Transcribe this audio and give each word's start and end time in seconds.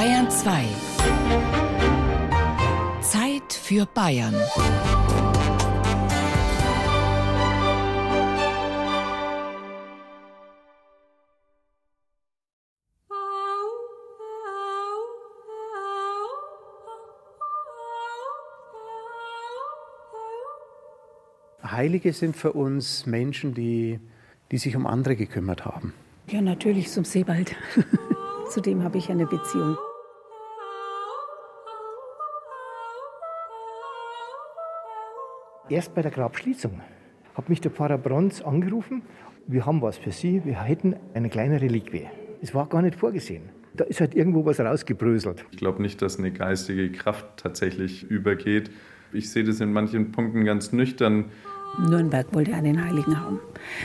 Bayern 0.00 0.30
2. 0.30 0.64
Zeit 3.02 3.52
für 3.52 3.84
Bayern. 3.84 4.34
Heilige 21.62 22.14
sind 22.14 22.38
für 22.38 22.54
uns 22.54 23.04
Menschen, 23.04 23.52
die, 23.52 24.00
die 24.50 24.56
sich 24.56 24.74
um 24.76 24.86
andere 24.86 25.14
gekümmert 25.14 25.66
haben. 25.66 25.92
Ja, 26.28 26.40
natürlich 26.40 26.88
zum 26.88 27.04
Sebald. 27.04 27.54
Zu 28.48 28.62
dem 28.62 28.82
habe 28.82 28.96
ich 28.96 29.10
eine 29.10 29.26
Beziehung. 29.26 29.76
Erst 35.70 35.94
bei 35.94 36.02
der 36.02 36.10
Grabschließung 36.10 36.80
hat 37.34 37.48
mich 37.48 37.60
der 37.60 37.70
Pfarrer 37.70 37.96
Bronz 37.96 38.42
angerufen. 38.42 39.02
Wir 39.46 39.66
haben 39.66 39.80
was 39.80 39.98
für 39.98 40.10
Sie. 40.10 40.44
Wir 40.44 40.60
hätten 40.60 40.96
eine 41.14 41.30
kleine 41.30 41.60
Reliquie. 41.60 42.08
Es 42.42 42.52
war 42.56 42.68
gar 42.68 42.82
nicht 42.82 42.96
vorgesehen. 42.96 43.50
Da 43.74 43.84
ist 43.84 44.00
halt 44.00 44.16
irgendwo 44.16 44.44
was 44.44 44.58
rausgebröselt. 44.58 45.44
Ich 45.52 45.58
glaube 45.58 45.80
nicht, 45.80 46.02
dass 46.02 46.18
eine 46.18 46.32
geistige 46.32 46.90
Kraft 46.90 47.24
tatsächlich 47.36 48.02
übergeht. 48.02 48.72
Ich 49.12 49.30
sehe 49.30 49.44
das 49.44 49.60
in 49.60 49.72
manchen 49.72 50.10
Punkten 50.10 50.44
ganz 50.44 50.72
nüchtern. 50.72 51.26
Nürnberg 51.78 52.34
wollte 52.34 52.52
einen 52.52 52.84
Heiligen 52.84 53.20
haben, 53.20 53.38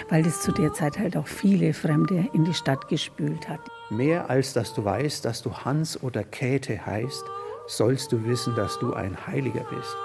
weil 0.10 0.24
das 0.24 0.42
zu 0.42 0.52
der 0.52 0.74
Zeit 0.74 0.98
halt 0.98 1.16
auch 1.16 1.28
viele 1.28 1.72
Fremde 1.74 2.28
in 2.34 2.46
die 2.46 2.54
Stadt 2.56 2.88
gespült 2.88 3.48
hat. 3.48 3.60
Mehr 3.92 4.28
als 4.28 4.54
dass 4.54 4.74
du 4.74 4.84
weißt, 4.84 5.24
dass 5.24 5.44
du 5.44 5.54
Hans 5.54 6.02
oder 6.02 6.24
Käthe 6.24 6.84
heißt, 6.84 7.24
sollst 7.68 8.12
du 8.12 8.26
wissen, 8.26 8.56
dass 8.56 8.80
du 8.80 8.94
ein 8.94 9.28
Heiliger 9.28 9.68
bist. 9.70 9.96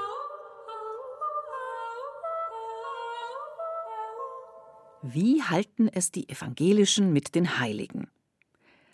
Wie 5.03 5.43
halten 5.43 5.89
es 5.89 6.11
die 6.11 6.29
Evangelischen 6.29 7.11
mit 7.11 7.35
den 7.35 7.59
Heiligen? 7.59 8.09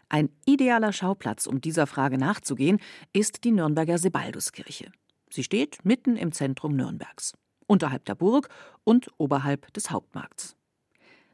Ein 0.08 0.30
idealer 0.44 0.92
Schauplatz, 0.92 1.48
um 1.48 1.60
dieser 1.60 1.88
Frage 1.88 2.16
nachzugehen, 2.16 2.78
ist 3.12 3.42
die 3.42 3.50
Nürnberger 3.50 3.98
Sebalduskirche. 3.98 4.92
Sie 5.30 5.42
steht 5.42 5.84
mitten 5.84 6.16
im 6.16 6.30
Zentrum 6.30 6.76
Nürnbergs 6.76 7.34
unterhalb 7.66 8.04
der 8.04 8.14
Burg 8.14 8.48
und 8.84 9.08
oberhalb 9.18 9.72
des 9.72 9.90
Hauptmarkts. 9.90 10.54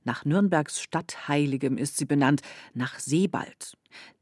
Nach 0.04 0.24
Nürnbergs 0.24 0.80
Stadtheiligem 0.80 1.76
ist 1.76 1.98
sie 1.98 2.06
benannt, 2.06 2.40
nach 2.72 2.98
Sebald. 2.98 3.76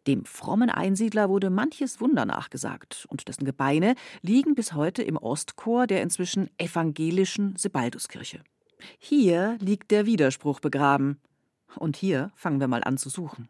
Dem 0.09 0.25
frommen 0.25 0.69
Einsiedler 0.69 1.29
wurde 1.29 1.51
manches 1.51 2.01
Wunder 2.01 2.27
nachgesagt, 2.27 3.07
und 3.09 3.29
dessen 3.29 3.45
Gebeine 3.45 3.95
liegen 4.23 4.57
bis 4.57 4.73
heute 4.73 5.05
im 5.05 5.17
Ostchor 5.17 5.87
der 5.87 6.03
inzwischen 6.03 6.51
evangelischen 6.59 7.55
Sebalduskirche. 7.57 8.43
Hier 8.99 9.57
liegt 9.61 9.91
der 9.91 10.07
Widerspruch 10.07 10.61
begraben. 10.61 11.21
Und 11.77 11.97
hier 11.97 12.31
fangen 12.35 12.61
wir 12.61 12.69
mal 12.69 12.83
an 12.85 12.99
zu 12.99 13.09
suchen. 13.09 13.49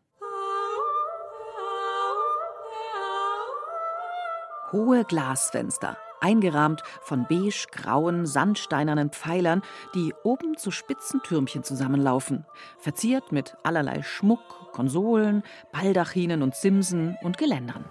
Hohe 4.72 5.04
Glasfenster, 5.04 5.96
eingerahmt 6.20 6.82
von 7.02 7.26
beige-grauen, 7.28 8.24
sandsteinernen 8.24 9.10
Pfeilern, 9.10 9.62
die 9.96 10.14
oben 10.22 10.56
zu 10.56 10.70
spitzen 10.70 11.20
Türmchen 11.24 11.64
zusammenlaufen, 11.64 12.46
verziert 12.78 13.32
mit 13.32 13.56
allerlei 13.64 14.02
Schmuck, 14.02 14.72
Konsolen, 14.72 15.42
Baldachinen 15.72 16.42
und 16.42 16.54
Simsen 16.54 17.16
und 17.22 17.36
Geländern. 17.36 17.84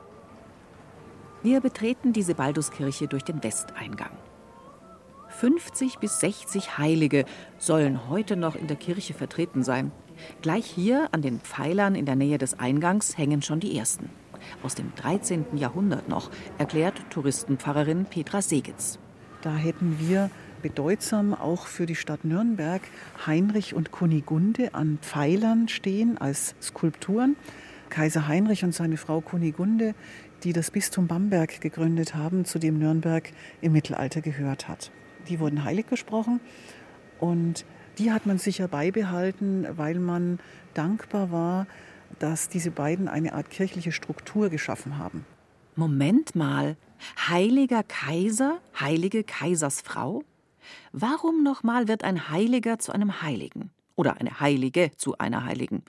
Wir 1.43 1.59
betreten 1.59 2.13
die 2.13 2.23
Sebalduskirche 2.23 3.07
durch 3.07 3.23
den 3.23 3.43
Westeingang. 3.43 4.11
50 5.29 5.99
bis 5.99 6.19
60 6.19 6.77
Heilige 6.77 7.25
sollen 7.57 8.09
heute 8.09 8.35
noch 8.35 8.55
in 8.55 8.67
der 8.67 8.77
Kirche 8.77 9.13
vertreten 9.13 9.63
sein. 9.63 9.91
Gleich 10.41 10.65
hier 10.65 11.09
an 11.11 11.21
den 11.21 11.39
Pfeilern 11.39 11.95
in 11.95 12.05
der 12.05 12.15
Nähe 12.15 12.37
des 12.37 12.59
Eingangs 12.59 13.17
hängen 13.17 13.41
schon 13.41 13.59
die 13.59 13.77
ersten 13.77 14.09
aus 14.63 14.75
dem 14.75 14.93
13. 14.95 15.57
Jahrhundert 15.57 16.09
noch, 16.09 16.29
erklärt 16.57 17.01
Touristenpfarrerin 17.09 18.05
Petra 18.05 18.41
Segitz. 18.41 18.99
Da 19.41 19.55
hätten 19.55 19.97
wir 19.99 20.29
bedeutsam 20.61 21.33
auch 21.33 21.65
für 21.65 21.85
die 21.85 21.95
Stadt 21.95 22.25
Nürnberg 22.25 22.81
Heinrich 23.25 23.73
und 23.73 23.91
Kunigunde 23.91 24.73
an 24.73 24.99
Pfeilern 25.01 25.69
stehen 25.69 26.17
als 26.17 26.55
Skulpturen. 26.61 27.37
Kaiser 27.89 28.27
Heinrich 28.27 28.63
und 28.63 28.73
seine 28.73 28.97
Frau 28.97 29.21
Kunigunde, 29.21 29.95
die 30.43 30.53
das 30.53 30.71
Bistum 30.71 31.07
Bamberg 31.07 31.61
gegründet 31.61 32.13
haben, 32.13 32.45
zu 32.45 32.59
dem 32.59 32.77
Nürnberg 32.77 33.31
im 33.61 33.71
Mittelalter 33.71 34.21
gehört 34.21 34.67
hat. 34.67 34.91
Die 35.29 35.39
wurden 35.39 35.63
heilig 35.63 35.87
gesprochen 35.87 36.39
und 37.19 37.65
die 37.97 38.11
hat 38.11 38.25
man 38.25 38.37
sicher 38.37 38.67
beibehalten, 38.67 39.67
weil 39.71 39.99
man 39.99 40.39
dankbar 40.73 41.31
war, 41.31 41.67
dass 42.17 42.49
diese 42.49 42.71
beiden 42.71 43.07
eine 43.07 43.33
Art 43.33 43.49
kirchliche 43.49 43.91
Struktur 43.91 44.49
geschaffen 44.49 44.97
haben. 44.97 45.25
Moment 45.75 46.35
mal, 46.35 46.75
heiliger 47.29 47.83
Kaiser, 47.83 48.59
heilige 48.79 49.23
Kaisersfrau? 49.23 50.23
Warum 50.91 51.43
nochmal 51.43 51.87
wird 51.87 52.03
ein 52.03 52.29
Heiliger 52.29 52.79
zu 52.79 52.91
einem 52.91 53.21
Heiligen 53.21 53.71
oder 53.95 54.17
eine 54.17 54.39
Heilige 54.39 54.91
zu 54.97 55.17
einer 55.17 55.45
Heiligen? 55.45 55.83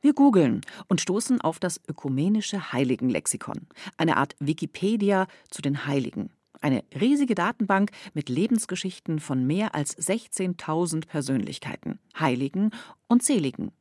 Wir 0.00 0.14
googeln 0.14 0.62
und 0.88 1.00
stoßen 1.00 1.40
auf 1.40 1.60
das 1.60 1.80
ökumenische 1.88 2.72
Heiligenlexikon, 2.72 3.68
eine 3.96 4.16
Art 4.16 4.34
Wikipedia 4.40 5.28
zu 5.48 5.62
den 5.62 5.86
Heiligen. 5.86 6.30
Eine 6.62 6.84
riesige 6.98 7.34
Datenbank 7.34 7.90
mit 8.14 8.28
Lebensgeschichten 8.28 9.18
von 9.18 9.44
mehr 9.44 9.74
als 9.74 9.98
16.000 9.98 11.06
Persönlichkeiten, 11.08 11.98
Heiligen 12.18 12.70
und 13.08 13.24
Seligen. 13.24 13.72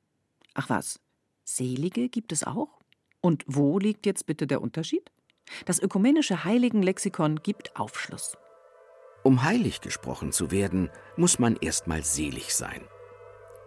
Ach 0.56 0.70
was, 0.70 1.00
Selige 1.44 2.10
gibt 2.10 2.32
es 2.32 2.44
auch? 2.44 2.80
Und 3.22 3.44
wo 3.46 3.78
liegt 3.78 4.08
jetzt 4.08 4.26
bitte 4.26 4.48
der 4.48 4.62
Unterschied? 4.64 5.12
Das 5.66 5.80
ökumenische 5.80 6.44
Heiligenlexikon 6.44 7.44
gibt 7.44 7.76
Aufschluss. 7.76 8.36
Um 9.24 9.44
heilig 9.44 9.82
gesprochen 9.82 10.32
zu 10.32 10.50
werden, 10.50 10.90
muss 11.18 11.38
man 11.38 11.58
erstmal 11.58 12.04
selig 12.04 12.56
sein. 12.56 12.82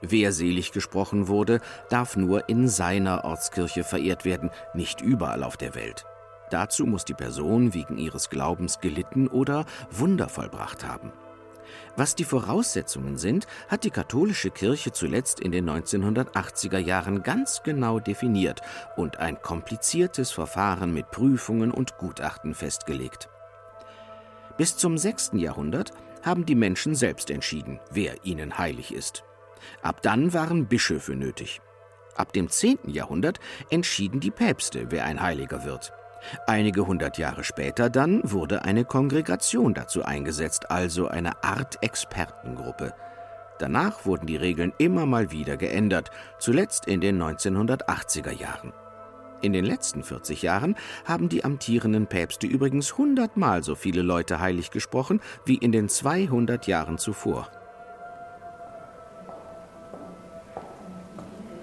Wer 0.03 0.33
selig 0.33 0.73
gesprochen 0.73 1.29
wurde, 1.29 1.61
darf 1.89 2.17
nur 2.17 2.49
in 2.49 2.67
seiner 2.67 3.25
Ortskirche 3.25 3.85
verehrt 3.85 4.25
werden, 4.25 4.51
nicht 4.75 5.01
überall 5.01 5.45
auf 5.45 5.57
der 5.57 5.77
Welt. 5.77 6.05
Dazu 6.55 6.87
muss 6.87 7.05
die 7.05 7.15
Person 7.15 7.75
wegen 7.75 7.99
ihres 7.99 8.31
Glaubens 8.31 8.79
gelitten 8.79 9.27
oder 9.27 9.65
Wunder 9.91 10.29
vollbracht 10.29 10.87
haben. 10.87 11.11
Was 11.97 12.15
die 12.15 12.23
Voraussetzungen 12.23 13.19
sind, 13.19 13.49
hat 13.67 13.83
die 13.83 13.91
katholische 13.91 14.53
Kirche 14.53 14.93
zuletzt 14.93 15.41
in 15.41 15.51
den 15.51 15.69
1980er 15.69 16.79
Jahren 16.79 17.25
ganz 17.25 17.65
genau 17.65 17.99
definiert 17.99 18.61
und 18.97 19.17
ein 19.17 19.43
kompliziertes 19.43 20.31
Verfahren 20.31 20.95
mit 20.95 21.11
Prüfungen 21.11 21.73
und 21.73 21.99
Gutachten 21.99 22.55
festgelegt. 22.55 23.29
Bis 24.57 24.77
zum 24.77 24.97
6. 24.97 25.33
Jahrhundert 25.33 25.91
haben 26.23 26.47
die 26.47 26.55
Menschen 26.55 26.95
selbst 26.95 27.31
entschieden, 27.31 27.81
wer 27.91 28.25
ihnen 28.25 28.59
heilig 28.59 28.95
ist. 28.95 29.25
Ab 29.83 30.03
dann 30.03 30.33
waren 30.33 30.69
Bischöfe 30.69 31.17
nötig. 31.17 31.61
Ab 32.15 32.33
dem 32.33 32.49
10. 32.49 32.79
Jahrhundert 32.87 33.41
entschieden 33.71 34.21
die 34.21 34.31
Päpste, 34.31 34.93
wer 34.93 35.05
ein 35.05 35.21
Heiliger 35.21 35.65
wird. 35.65 35.93
Einige 36.47 36.87
hundert 36.87 37.19
Jahre 37.19 37.45
später 37.45 37.91
dann 37.91 38.21
wurde 38.25 38.65
eine 38.65 38.85
Kongregation 38.85 39.75
dazu 39.75 40.05
eingesetzt, 40.05 40.71
also 40.71 41.09
eine 41.09 41.43
Art 41.43 41.79
Expertengruppe. 41.83 42.95
Danach 43.59 44.05
wurden 44.05 44.27
die 44.27 44.37
Regeln 44.37 44.73
immer 44.79 45.07
mal 45.07 45.31
wieder 45.31 45.57
geändert, 45.57 46.11
zuletzt 46.39 46.87
in 46.87 47.01
den 47.01 47.23
1980er 47.23 48.33
Jahren. 48.33 48.73
In 49.43 49.53
den 49.53 49.65
letzten 49.65 50.03
40 50.03 50.43
Jahren 50.43 50.75
haben 51.05 51.29
die 51.29 51.44
amtierenden 51.44 52.06
Päpste 52.06 52.47
übrigens 52.47 52.97
hundertmal 52.97 53.62
so 53.62 53.75
viele 53.75 54.03
Leute 54.03 54.41
heilig 54.41 54.71
gesprochen 54.71 55.21
wie 55.44 55.56
in 55.56 55.71
den 55.71 55.88
200 55.88 56.67
Jahren 56.67 56.99
zuvor. 56.99 57.50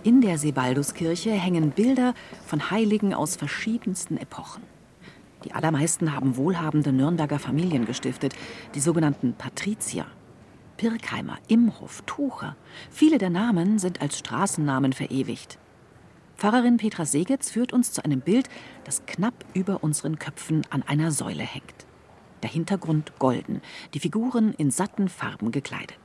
In 0.03 0.19
der 0.19 0.39
Sebalduskirche 0.39 1.29
hängen 1.29 1.69
Bilder 1.69 2.15
von 2.47 2.71
Heiligen 2.71 3.13
aus 3.13 3.35
verschiedensten 3.35 4.17
Epochen. 4.17 4.63
Die 5.43 5.51
allermeisten 5.51 6.11
haben 6.15 6.37
wohlhabende 6.37 6.91
Nürnberger 6.91 7.37
Familien 7.37 7.85
gestiftet, 7.85 8.33
die 8.73 8.79
sogenannten 8.79 9.33
Patrizier. 9.33 10.07
Pirkheimer, 10.77 11.37
Imhoff, 11.47 12.01
Tucher. 12.07 12.55
Viele 12.89 13.19
der 13.19 13.29
Namen 13.29 13.77
sind 13.77 14.01
als 14.01 14.17
Straßennamen 14.17 14.93
verewigt. 14.93 15.59
Pfarrerin 16.35 16.77
Petra 16.77 17.05
Segetz 17.05 17.51
führt 17.51 17.71
uns 17.71 17.91
zu 17.91 18.03
einem 18.03 18.21
Bild, 18.21 18.49
das 18.85 19.05
knapp 19.05 19.45
über 19.53 19.83
unseren 19.83 20.17
Köpfen 20.17 20.63
an 20.71 20.81
einer 20.81 21.11
Säule 21.11 21.43
hängt. 21.43 21.85
Der 22.41 22.49
Hintergrund 22.49 23.13
golden, 23.19 23.61
die 23.93 23.99
Figuren 23.99 24.55
in 24.55 24.71
satten 24.71 25.09
Farben 25.09 25.51
gekleidet. 25.51 25.99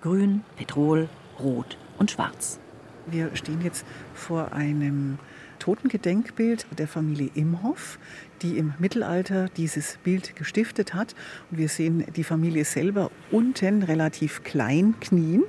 Grün, 0.00 0.44
Petrol, 0.56 1.08
Rot 1.40 1.76
und 1.98 2.12
Schwarz. 2.12 2.61
Wir 3.06 3.34
stehen 3.34 3.60
jetzt 3.62 3.84
vor 4.14 4.52
einem 4.52 5.18
Totengedenkbild 5.58 6.66
der 6.78 6.88
Familie 6.88 7.30
Imhoff, 7.34 7.98
die 8.42 8.58
im 8.58 8.74
Mittelalter 8.78 9.48
dieses 9.56 9.98
Bild 10.02 10.34
gestiftet 10.36 10.94
hat. 10.94 11.14
Und 11.50 11.58
wir 11.58 11.68
sehen 11.68 12.04
die 12.16 12.24
Familie 12.24 12.64
selber 12.64 13.10
unten 13.30 13.82
relativ 13.82 14.42
klein 14.42 14.94
knien. 15.00 15.44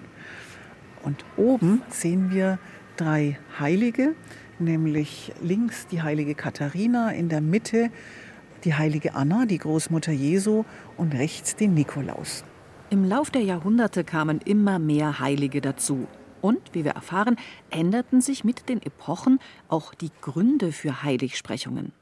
Und 1.04 1.26
oben 1.36 1.82
sehen 1.90 2.32
wir 2.32 2.60
drei 2.96 3.40
Heilige, 3.60 4.14
nämlich 4.60 5.34
links 5.42 5.88
die 5.88 6.02
heilige 6.02 6.36
Katharina, 6.36 7.12
in 7.12 7.30
der 7.30 7.42
Mitte 7.42 7.90
die 8.64 8.76
heilige 8.76 9.16
Anna, 9.16 9.46
die 9.46 9.58
Großmutter 9.58 10.12
Jesu, 10.12 10.64
und 10.96 11.14
rechts 11.14 11.56
den 11.56 11.74
Nikolaus. 11.74 12.44
Im 12.90 13.04
Lauf 13.04 13.32
der 13.32 13.42
Jahrhunderte 13.42 14.04
kamen 14.04 14.40
immer 14.46 14.80
mehr 14.80 15.20
Heilige 15.20 15.60
dazu. 15.60 16.08
Und, 16.44 16.60
wie 16.74 16.84
wir 16.84 16.92
erfahren, 16.92 17.38
änderten 17.70 18.20
sich 18.20 18.44
mit 18.44 18.68
den 18.68 18.82
Epochen 18.82 19.40
auch 19.70 19.94
die 19.94 20.12
Gründe 20.20 20.74
für 20.74 21.02
Heiligsprechungen. 21.02 21.94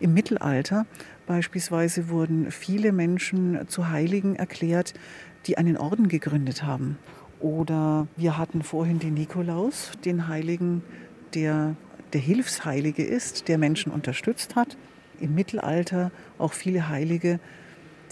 Im 0.00 0.14
Mittelalter 0.14 0.86
beispielsweise 1.26 2.08
wurden 2.08 2.50
viele 2.50 2.92
Menschen 2.92 3.68
zu 3.68 3.90
Heiligen 3.90 4.36
erklärt, 4.36 4.94
die 5.46 5.58
einen 5.58 5.76
Orden 5.76 6.08
gegründet 6.08 6.62
haben. 6.62 6.96
Oder 7.40 8.06
wir 8.16 8.38
hatten 8.38 8.62
vorhin 8.62 9.00
den 9.00 9.12
Nikolaus, 9.12 9.92
den 10.02 10.28
Heiligen, 10.28 10.82
der 11.34 11.76
der 12.14 12.22
Hilfsheilige 12.22 13.04
ist, 13.04 13.48
der 13.48 13.58
Menschen 13.58 13.92
unterstützt 13.92 14.56
hat. 14.56 14.78
Im 15.20 15.34
Mittelalter 15.34 16.10
auch 16.38 16.54
viele 16.54 16.88
Heilige, 16.88 17.38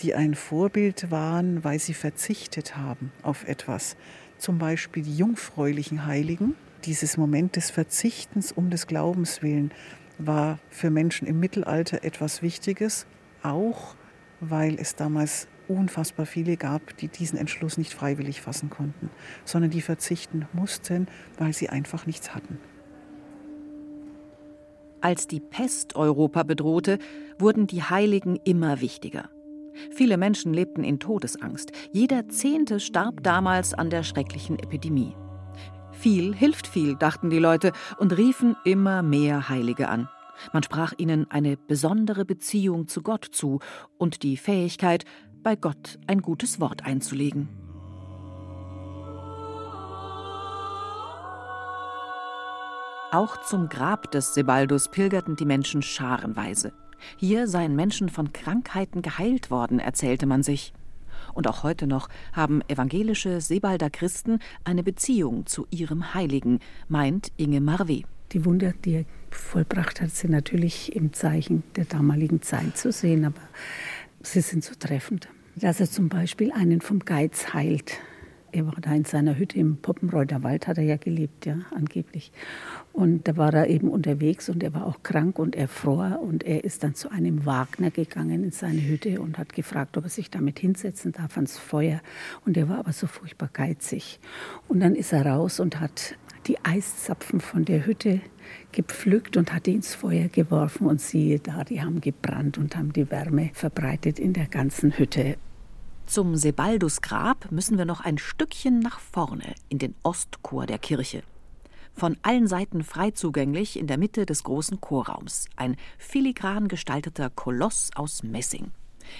die 0.00 0.14
ein 0.14 0.35
Vorbild 0.35 1.11
waren, 1.11 1.64
weil 1.64 1.79
sie 1.79 1.94
verzichtet 1.94 2.76
haben 2.76 3.11
auf 3.23 3.49
etwas. 3.49 3.96
Zum 4.38 4.58
Beispiel 4.58 5.02
die 5.02 5.17
jungfräulichen 5.17 6.06
Heiligen. 6.06 6.55
Dieses 6.85 7.17
Moment 7.17 7.56
des 7.56 7.70
Verzichtens 7.70 8.52
um 8.52 8.70
des 8.70 8.87
Glaubens 8.87 9.43
willen 9.43 9.73
war 10.19 10.58
für 10.70 10.90
Menschen 10.90 11.26
im 11.26 11.40
Mittelalter 11.40 12.05
etwas 12.05 12.40
Wichtiges, 12.40 13.06
auch 13.43 13.96
weil 14.40 14.79
es 14.79 14.94
damals 14.94 15.49
unfassbar 15.69 16.25
viele 16.25 16.56
gab, 16.56 16.96
die 16.96 17.08
diesen 17.08 17.38
Entschluss 17.38 17.79
nicht 17.79 17.93
freiwillig 17.93 18.40
fassen 18.40 18.70
konnten, 18.70 19.11
sondern 19.44 19.70
die 19.70 19.82
verzichten 19.82 20.46
mussten, 20.52 21.08
weil 21.37 21.52
sie 21.52 21.69
einfach 21.69 22.06
nichts 22.06 22.35
hatten. 22.35 22.58
Als 25.00 25.29
die 25.29 25.40
Pest 25.40 25.94
Europa 25.94 26.43
bedrohte, 26.43 26.99
wurden 27.38 27.67
die 27.67 27.82
Heiligen 27.82 28.37
immer 28.44 28.81
wichtiger. 28.81 29.29
Viele 29.91 30.17
Menschen 30.17 30.53
lebten 30.53 30.85
in 30.85 30.99
Todesangst. 30.99 31.73
Jeder 31.93 32.29
Zehnte 32.29 32.81
starb 32.81 33.23
damals 33.23 33.75
an 33.75 33.91
der 33.91 34.03
schrecklichen 34.03 34.59
Epidemie. 34.59 35.15
Viel 35.93 36.35
hilft 36.35 36.67
viel, 36.67 36.95
dachten 36.95 37.31
die 37.31 37.39
Leute 37.39 37.73
und 37.99 38.17
riefen 38.17 38.57
immer 38.65 39.03
mehr 39.03 39.49
Heilige 39.49 39.89
an. 39.89 40.09
Man 40.53 40.63
sprach 40.63 40.93
ihnen 40.97 41.29
eine 41.31 41.57
besondere 41.57 42.25
Beziehung 42.25 42.87
zu 42.87 43.03
Gott 43.03 43.25
zu 43.25 43.59
und 43.97 44.23
die 44.23 44.37
Fähigkeit, 44.37 45.05
bei 45.43 45.57
Gott 45.57 45.99
ein 46.07 46.23
gutes 46.23 46.61
Wort 46.61 46.85
einzulegen. 46.85 47.49
Auch 53.11 53.41
zum 53.43 53.69
Grab 53.69 54.11
des 54.11 54.35
Sebaldus 54.35 54.91
pilgerten 54.91 55.35
die 55.35 55.47
Menschen 55.47 55.81
scharenweise. 55.81 56.73
Hier 57.17 57.49
seien 57.49 57.77
Menschen 57.77 58.09
von 58.09 58.33
Krankheiten 58.33 59.03
geheilt 59.03 59.50
worden, 59.50 59.79
erzählte 59.79 60.27
man 60.27 60.43
sich. 60.43 60.73
Und 61.35 61.47
auch 61.47 61.62
heute 61.62 61.87
noch 61.87 62.09
haben 62.33 62.62
evangelische 62.69 63.41
Sebalder 63.41 63.91
Christen 63.91 64.41
eine 64.65 64.83
Beziehung 64.83 65.47
zu 65.47 65.67
ihrem 65.71 66.15
Heiligen, 66.15 66.61
meint 66.89 67.33
Inge 67.37 67.61
Marwe. 67.61 68.03
Die 68.33 68.45
Wunder, 68.45 68.75
die 68.85 68.93
er 68.95 69.05
vollbracht 69.31 70.00
hat, 70.00 70.11
sind 70.11 70.31
natürlich 70.31 70.95
im 70.95 71.12
Zeichen 71.12 71.62
der 71.77 71.85
damaligen 71.85 72.43
Zeit 72.43 72.77
zu 72.77 72.93
sehen, 72.93 73.25
aber 73.25 73.41
sie 74.23 74.41
sind 74.41 74.65
so 74.65 74.75
treffend. 74.79 75.29
Dass 75.56 75.81
er 75.81 75.91
zum 75.91 76.09
Beispiel 76.09 76.53
einen 76.53 76.81
vom 76.81 77.00
Geiz 77.00 77.53
heilt. 77.53 77.99
Er 78.50 78.67
war 78.67 78.77
da 78.81 78.95
in 78.95 79.05
seiner 79.05 79.37
Hütte 79.37 79.59
im 79.59 79.77
Poppenreuter 79.77 80.43
Wald, 80.43 80.67
hat 80.67 80.79
er 80.79 80.85
ja 80.85 80.97
gelebt, 80.97 81.45
ja, 81.45 81.59
angeblich. 81.75 82.33
Und 82.93 83.29
da 83.29 83.37
war 83.37 83.53
er 83.53 83.69
eben 83.69 83.89
unterwegs 83.89 84.49
und 84.49 84.62
er 84.62 84.73
war 84.73 84.87
auch 84.87 85.03
krank 85.03 85.39
und 85.39 85.55
er 85.55 85.69
fror. 85.69 86.21
Und 86.23 86.45
er 86.45 86.65
ist 86.65 86.83
dann 86.83 86.95
zu 86.95 87.11
einem 87.11 87.45
Wagner 87.45 87.91
gegangen 87.91 88.43
in 88.45 88.50
seine 88.50 88.81
Hütte 88.81 89.21
und 89.21 89.37
hat 89.39 89.53
gefragt, 89.53 89.97
ob 89.97 90.05
er 90.05 90.11
sich 90.11 90.31
damit 90.31 90.59
hinsetzen 90.59 91.12
darf 91.12 91.37
ans 91.37 91.59
Feuer. 91.59 92.00
Und 92.47 92.56
er 92.56 92.69
war 92.69 92.79
aber 92.79 92.93
so 92.93 93.06
furchtbar 93.06 93.50
geizig. 93.53 94.19
Und 94.67 94.81
dann 94.81 94.95
ist 94.95 95.12
er 95.12 95.27
raus 95.27 95.61
und 95.61 95.79
hat 95.79 96.17
die 96.47 96.56
Eiszapfen 96.65 97.41
von 97.41 97.67
der 97.67 97.85
Hütte 97.85 98.21
gepflückt 98.73 99.37
und 99.37 99.53
hat 99.53 99.67
die 99.67 99.75
ins 99.75 99.95
Feuer 99.95 100.29
geworfen. 100.29 100.87
Und 100.87 101.03
siehe 101.03 101.39
da, 101.39 101.65
die 101.65 101.83
haben 101.83 102.00
gebrannt 102.00 102.56
und 102.56 102.77
haben 102.77 102.95
die 102.95 103.11
Wärme 103.11 103.50
verbreitet 103.53 104.19
in 104.19 104.33
der 104.33 104.47
ganzen 104.47 104.97
Hütte. 104.97 105.37
Zum 106.09 106.37
Sebaldusgrab 106.37 107.53
müssen 107.53 107.77
wir 107.77 107.85
noch 107.85 108.01
ein 108.01 108.17
Stückchen 108.17 108.81
nach 108.81 108.99
vorne 108.99 109.55
in 109.69 109.79
den 109.79 109.95
Ostchor 110.03 110.65
der 110.65 110.79
Kirche. 110.79 111.23
Von 111.93 112.17
allen 112.23 112.47
Seiten 112.47 112.83
frei 112.83 113.11
zugänglich 113.11 113.79
in 113.79 113.87
der 113.87 113.99
Mitte 113.99 114.25
des 114.25 114.43
großen 114.43 114.81
Chorraums. 114.81 115.51
Ein 115.57 115.77
filigran 115.99 116.69
gestalteter 116.69 117.29
Koloss 117.29 117.91
aus 117.95 118.23
Messing. 118.23 118.71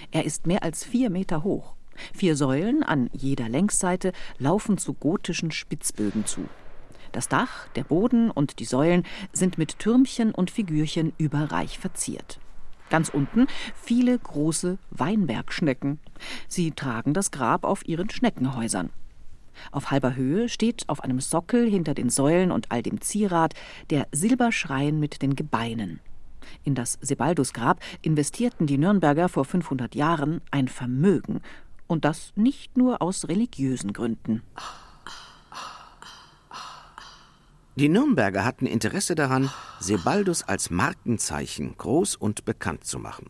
Er 0.09 0.25
ist 0.25 0.47
mehr 0.47 0.63
als 0.63 0.83
vier 0.83 1.11
Meter 1.11 1.43
hoch. 1.43 1.75
Vier 2.11 2.35
Säulen 2.35 2.81
an 2.81 3.11
jeder 3.13 3.49
Längsseite 3.49 4.11
laufen 4.39 4.79
zu 4.79 4.95
gotischen 4.95 5.51
Spitzbögen 5.51 6.25
zu. 6.25 6.49
Das 7.11 7.27
Dach, 7.27 7.67
der 7.75 7.83
Boden 7.83 8.31
und 8.31 8.57
die 8.57 8.65
Säulen 8.65 9.03
sind 9.31 9.59
mit 9.59 9.77
Türmchen 9.77 10.31
und 10.33 10.49
Figürchen 10.49 11.13
überreich 11.19 11.77
verziert. 11.77 12.39
Ganz 12.89 13.09
unten 13.09 13.47
viele 13.75 14.17
große 14.17 14.77
Weinbergschnecken. 14.91 15.99
Sie 16.47 16.71
tragen 16.71 17.13
das 17.13 17.31
Grab 17.31 17.63
auf 17.63 17.87
ihren 17.87 18.09
Schneckenhäusern. 18.09 18.89
Auf 19.71 19.91
halber 19.91 20.15
Höhe 20.15 20.49
steht 20.49 20.87
auf 20.87 21.03
einem 21.03 21.19
Sockel 21.19 21.69
hinter 21.69 21.93
den 21.93 22.09
Säulen 22.09 22.51
und 22.51 22.71
all 22.71 22.81
dem 22.81 23.01
Zierat 23.01 23.53
der 23.89 24.07
Silberschrein 24.11 24.99
mit 24.99 25.21
den 25.21 25.35
Gebeinen. 25.35 25.99
In 26.63 26.75
das 26.75 26.97
Sebaldusgrab 27.01 27.79
investierten 28.01 28.67
die 28.67 28.77
Nürnberger 28.77 29.29
vor 29.29 29.45
500 29.45 29.95
Jahren 29.95 30.41
ein 30.51 30.67
Vermögen. 30.67 31.41
Und 31.87 32.05
das 32.05 32.33
nicht 32.35 32.77
nur 32.77 33.01
aus 33.01 33.27
religiösen 33.27 33.93
Gründen. 33.93 34.43
Die 37.75 37.87
Nürnberger 37.87 38.43
hatten 38.43 38.65
Interesse 38.65 39.15
daran, 39.15 39.49
Sebaldus 39.79 40.43
als 40.43 40.69
Markenzeichen 40.69 41.75
groß 41.77 42.15
und 42.15 42.43
bekannt 42.43 42.83
zu 42.83 42.99
machen. 42.99 43.27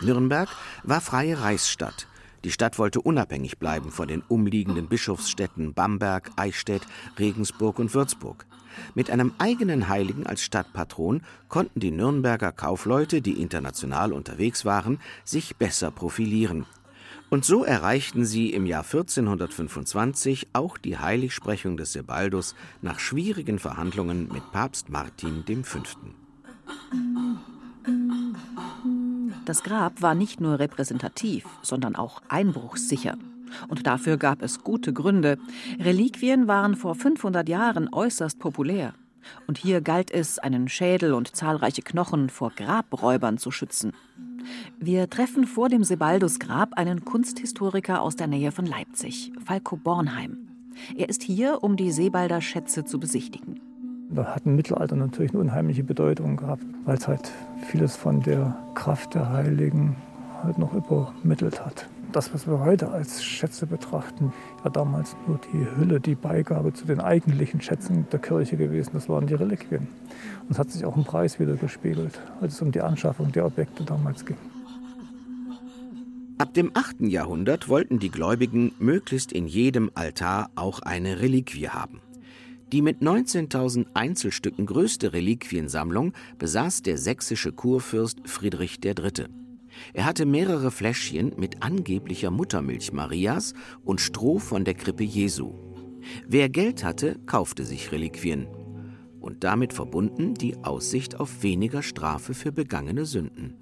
Nürnberg 0.00 0.48
war 0.82 1.00
freie 1.00 1.40
Reichsstadt. 1.40 2.06
Die 2.44 2.50
Stadt 2.50 2.78
wollte 2.78 3.00
unabhängig 3.00 3.58
bleiben 3.58 3.90
von 3.90 4.08
den 4.08 4.22
umliegenden 4.26 4.88
Bischofsstädten 4.88 5.74
Bamberg, 5.74 6.30
Eichstätt, 6.36 6.82
Regensburg 7.18 7.78
und 7.78 7.94
Würzburg. 7.94 8.46
Mit 8.94 9.10
einem 9.10 9.34
eigenen 9.38 9.88
Heiligen 9.88 10.26
als 10.26 10.42
Stadtpatron 10.42 11.22
konnten 11.48 11.78
die 11.78 11.90
Nürnberger 11.90 12.52
Kaufleute, 12.52 13.20
die 13.20 13.40
international 13.40 14.12
unterwegs 14.12 14.64
waren, 14.64 14.98
sich 15.24 15.56
besser 15.56 15.90
profilieren 15.90 16.66
und 17.32 17.46
so 17.46 17.64
erreichten 17.64 18.26
sie 18.26 18.50
im 18.52 18.66
Jahr 18.66 18.84
1425 18.84 20.48
auch 20.52 20.76
die 20.76 20.98
Heiligsprechung 20.98 21.78
des 21.78 21.94
Sebaldus 21.94 22.54
nach 22.82 22.98
schwierigen 22.98 23.58
Verhandlungen 23.58 24.28
mit 24.30 24.52
Papst 24.52 24.90
Martin 24.90 25.42
V. 25.64 25.78
Das 29.46 29.62
Grab 29.62 30.02
war 30.02 30.14
nicht 30.14 30.42
nur 30.42 30.58
repräsentativ, 30.58 31.46
sondern 31.62 31.96
auch 31.96 32.20
einbruchssicher. 32.28 33.16
Und 33.68 33.86
dafür 33.86 34.18
gab 34.18 34.42
es 34.42 34.62
gute 34.62 34.92
Gründe. 34.92 35.38
Reliquien 35.80 36.48
waren 36.48 36.76
vor 36.76 36.94
500 36.94 37.48
Jahren 37.48 37.88
äußerst 37.94 38.40
populär. 38.40 38.92
Und 39.46 39.56
hier 39.56 39.80
galt 39.80 40.10
es, 40.10 40.38
einen 40.38 40.68
Schädel 40.68 41.14
und 41.14 41.34
zahlreiche 41.34 41.80
Knochen 41.80 42.28
vor 42.28 42.50
Grabräubern 42.54 43.38
zu 43.38 43.50
schützen. 43.50 43.94
Wir 44.78 45.08
treffen 45.08 45.46
vor 45.46 45.68
dem 45.68 45.84
Sebaldus-Grab 45.84 46.74
einen 46.74 47.04
Kunsthistoriker 47.04 48.02
aus 48.02 48.16
der 48.16 48.26
Nähe 48.26 48.52
von 48.52 48.66
Leipzig, 48.66 49.32
Falco 49.44 49.76
Bornheim. 49.76 50.48
Er 50.96 51.08
ist 51.08 51.22
hier, 51.22 51.58
um 51.62 51.76
die 51.76 51.92
Sebalder 51.92 52.40
Schätze 52.40 52.84
zu 52.84 52.98
besichtigen. 52.98 53.60
Da 54.10 54.34
hat 54.34 54.44
ein 54.44 54.56
Mittelalter 54.56 54.96
natürlich 54.96 55.32
eine 55.32 55.40
unheimliche 55.40 55.84
Bedeutung 55.84 56.36
gehabt, 56.36 56.64
weil 56.84 56.98
es 56.98 57.08
halt 57.08 57.30
vieles 57.66 57.96
von 57.96 58.20
der 58.20 58.56
Kraft 58.74 59.14
der 59.14 59.30
Heiligen 59.30 59.96
halt 60.42 60.58
noch 60.58 60.74
übermittelt 60.74 61.64
hat. 61.64 61.88
Das, 62.12 62.34
was 62.34 62.46
wir 62.46 62.60
heute 62.60 62.90
als 62.90 63.24
Schätze 63.24 63.66
betrachten, 63.66 64.34
war 64.62 64.70
damals 64.70 65.16
nur 65.26 65.40
die 65.50 65.66
Hülle, 65.76 65.98
die 65.98 66.14
Beigabe 66.14 66.74
zu 66.74 66.84
den 66.84 67.00
eigentlichen 67.00 67.62
Schätzen 67.62 68.06
der 68.12 68.18
Kirche 68.18 68.58
gewesen. 68.58 68.90
Das 68.92 69.08
waren 69.08 69.26
die 69.26 69.34
Reliquien. 69.34 69.88
Und 70.42 70.50
es 70.50 70.58
hat 70.58 70.70
sich 70.70 70.84
auch 70.84 70.94
im 70.94 71.04
Preis 71.04 71.40
wieder 71.40 71.54
gespiegelt, 71.54 72.20
als 72.42 72.54
es 72.54 72.62
um 72.62 72.70
die 72.70 72.82
Anschaffung 72.82 73.32
der 73.32 73.46
Objekte 73.46 73.84
damals 73.84 74.26
ging. 74.26 74.36
Ab 76.36 76.52
dem 76.52 76.70
8. 76.74 77.00
Jahrhundert 77.02 77.70
wollten 77.70 77.98
die 77.98 78.10
Gläubigen 78.10 78.72
möglichst 78.78 79.32
in 79.32 79.46
jedem 79.46 79.90
Altar 79.94 80.50
auch 80.54 80.80
eine 80.80 81.20
Reliquie 81.20 81.68
haben. 81.68 82.02
Die 82.72 82.82
mit 82.82 83.00
19.000 83.00 83.86
Einzelstücken 83.94 84.66
größte 84.66 85.14
Reliquiensammlung 85.14 86.12
besaß 86.38 86.82
der 86.82 86.98
sächsische 86.98 87.52
Kurfürst 87.52 88.18
Friedrich 88.26 88.80
III. 88.84 89.41
Er 89.92 90.04
hatte 90.04 90.26
mehrere 90.26 90.70
Fläschchen 90.70 91.32
mit 91.36 91.62
angeblicher 91.62 92.30
Muttermilch 92.30 92.92
Marias 92.92 93.54
und 93.84 94.00
Stroh 94.00 94.38
von 94.38 94.64
der 94.64 94.74
Krippe 94.74 95.04
Jesu. 95.04 95.52
Wer 96.26 96.48
Geld 96.48 96.84
hatte, 96.84 97.18
kaufte 97.26 97.64
sich 97.64 97.92
Reliquien. 97.92 98.48
Und 99.20 99.44
damit 99.44 99.72
verbunden 99.72 100.34
die 100.34 100.56
Aussicht 100.64 101.20
auf 101.20 101.42
weniger 101.42 101.82
Strafe 101.82 102.34
für 102.34 102.50
begangene 102.50 103.04
Sünden. 103.04 103.54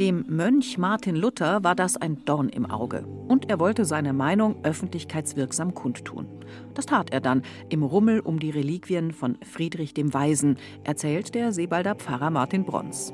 Dem 0.00 0.24
Mönch 0.28 0.78
Martin 0.78 1.14
Luther 1.14 1.62
war 1.62 1.74
das 1.74 1.98
ein 1.98 2.24
Dorn 2.24 2.48
im 2.48 2.64
Auge 2.64 3.04
und 3.04 3.50
er 3.50 3.60
wollte 3.60 3.84
seine 3.84 4.14
Meinung 4.14 4.64
öffentlichkeitswirksam 4.64 5.74
kundtun. 5.74 6.26
Das 6.72 6.86
tat 6.86 7.10
er 7.10 7.20
dann 7.20 7.42
im 7.68 7.82
Rummel 7.82 8.20
um 8.20 8.38
die 8.38 8.48
Reliquien 8.48 9.12
von 9.12 9.36
Friedrich 9.42 9.92
dem 9.92 10.14
Weisen, 10.14 10.56
erzählt 10.84 11.34
der 11.34 11.52
Sebalder 11.52 11.96
Pfarrer 11.96 12.30
Martin 12.30 12.64
Brons. 12.64 13.12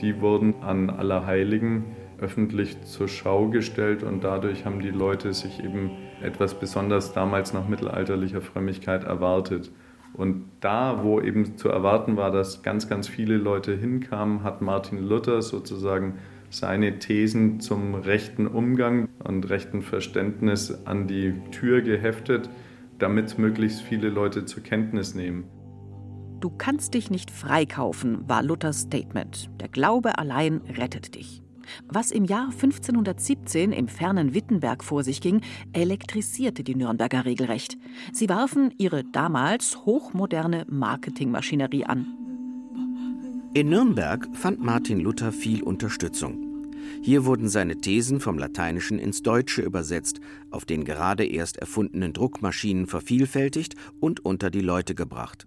Die 0.00 0.20
wurden 0.20 0.62
an 0.62 0.90
Allerheiligen 0.90 1.84
öffentlich 2.18 2.82
zur 2.82 3.08
Schau 3.08 3.48
gestellt 3.48 4.02
und 4.02 4.24
dadurch 4.24 4.64
haben 4.64 4.80
die 4.80 4.90
Leute 4.90 5.32
sich 5.32 5.62
eben 5.62 5.90
etwas 6.22 6.58
besonders 6.58 7.12
damals 7.12 7.52
nach 7.52 7.68
mittelalterlicher 7.68 8.40
Frömmigkeit 8.40 9.04
erwartet. 9.04 9.70
Und 10.12 10.44
da, 10.60 11.02
wo 11.02 11.20
eben 11.20 11.56
zu 11.56 11.68
erwarten 11.68 12.16
war, 12.16 12.30
dass 12.30 12.62
ganz, 12.62 12.88
ganz 12.88 13.08
viele 13.08 13.36
Leute 13.36 13.74
hinkamen, 13.74 14.42
hat 14.42 14.60
Martin 14.60 14.98
Luther 14.98 15.40
sozusagen 15.40 16.18
seine 16.50 16.98
Thesen 16.98 17.60
zum 17.60 17.94
rechten 17.94 18.46
Umgang 18.46 19.08
und 19.22 19.48
rechten 19.50 19.82
Verständnis 19.82 20.84
an 20.84 21.06
die 21.06 21.34
Tür 21.52 21.80
geheftet, 21.80 22.50
damit 22.98 23.38
möglichst 23.38 23.82
viele 23.82 24.08
Leute 24.08 24.44
zur 24.44 24.62
Kenntnis 24.62 25.14
nehmen. 25.14 25.44
Du 26.40 26.48
kannst 26.48 26.94
dich 26.94 27.10
nicht 27.10 27.30
freikaufen, 27.30 28.26
war 28.26 28.42
Luthers 28.42 28.80
Statement. 28.80 29.50
Der 29.60 29.68
Glaube 29.68 30.18
allein 30.18 30.62
rettet 30.78 31.14
dich. 31.14 31.42
Was 31.86 32.10
im 32.10 32.24
Jahr 32.24 32.46
1517 32.46 33.72
im 33.72 33.88
fernen 33.88 34.34
Wittenberg 34.34 34.82
vor 34.82 35.04
sich 35.04 35.20
ging, 35.20 35.42
elektrisierte 35.74 36.64
die 36.64 36.74
Nürnberger 36.74 37.26
regelrecht. 37.26 37.76
Sie 38.12 38.28
warfen 38.30 38.72
ihre 38.78 39.04
damals 39.04 39.84
hochmoderne 39.84 40.64
Marketingmaschinerie 40.68 41.84
an. 41.84 42.06
In 43.52 43.68
Nürnberg 43.68 44.26
fand 44.32 44.60
Martin 44.60 45.00
Luther 45.00 45.32
viel 45.32 45.62
Unterstützung. 45.62 46.46
Hier 47.02 47.24
wurden 47.26 47.48
seine 47.48 47.76
Thesen 47.76 48.20
vom 48.20 48.38
Lateinischen 48.38 48.98
ins 48.98 49.22
Deutsche 49.22 49.60
übersetzt, 49.60 50.20
auf 50.50 50.64
den 50.64 50.84
gerade 50.84 51.26
erst 51.26 51.58
erfundenen 51.58 52.12
Druckmaschinen 52.14 52.86
vervielfältigt 52.86 53.74
und 54.00 54.24
unter 54.24 54.50
die 54.50 54.60
Leute 54.60 54.94
gebracht. 54.94 55.46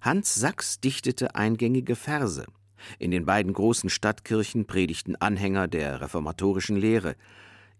Hans 0.00 0.34
Sachs 0.34 0.80
dichtete 0.80 1.34
eingängige 1.34 1.96
Verse. 1.96 2.46
In 2.98 3.10
den 3.10 3.24
beiden 3.24 3.52
großen 3.52 3.90
Stadtkirchen 3.90 4.66
predigten 4.66 5.16
Anhänger 5.16 5.68
der 5.68 6.00
reformatorischen 6.00 6.76
Lehre. 6.76 7.16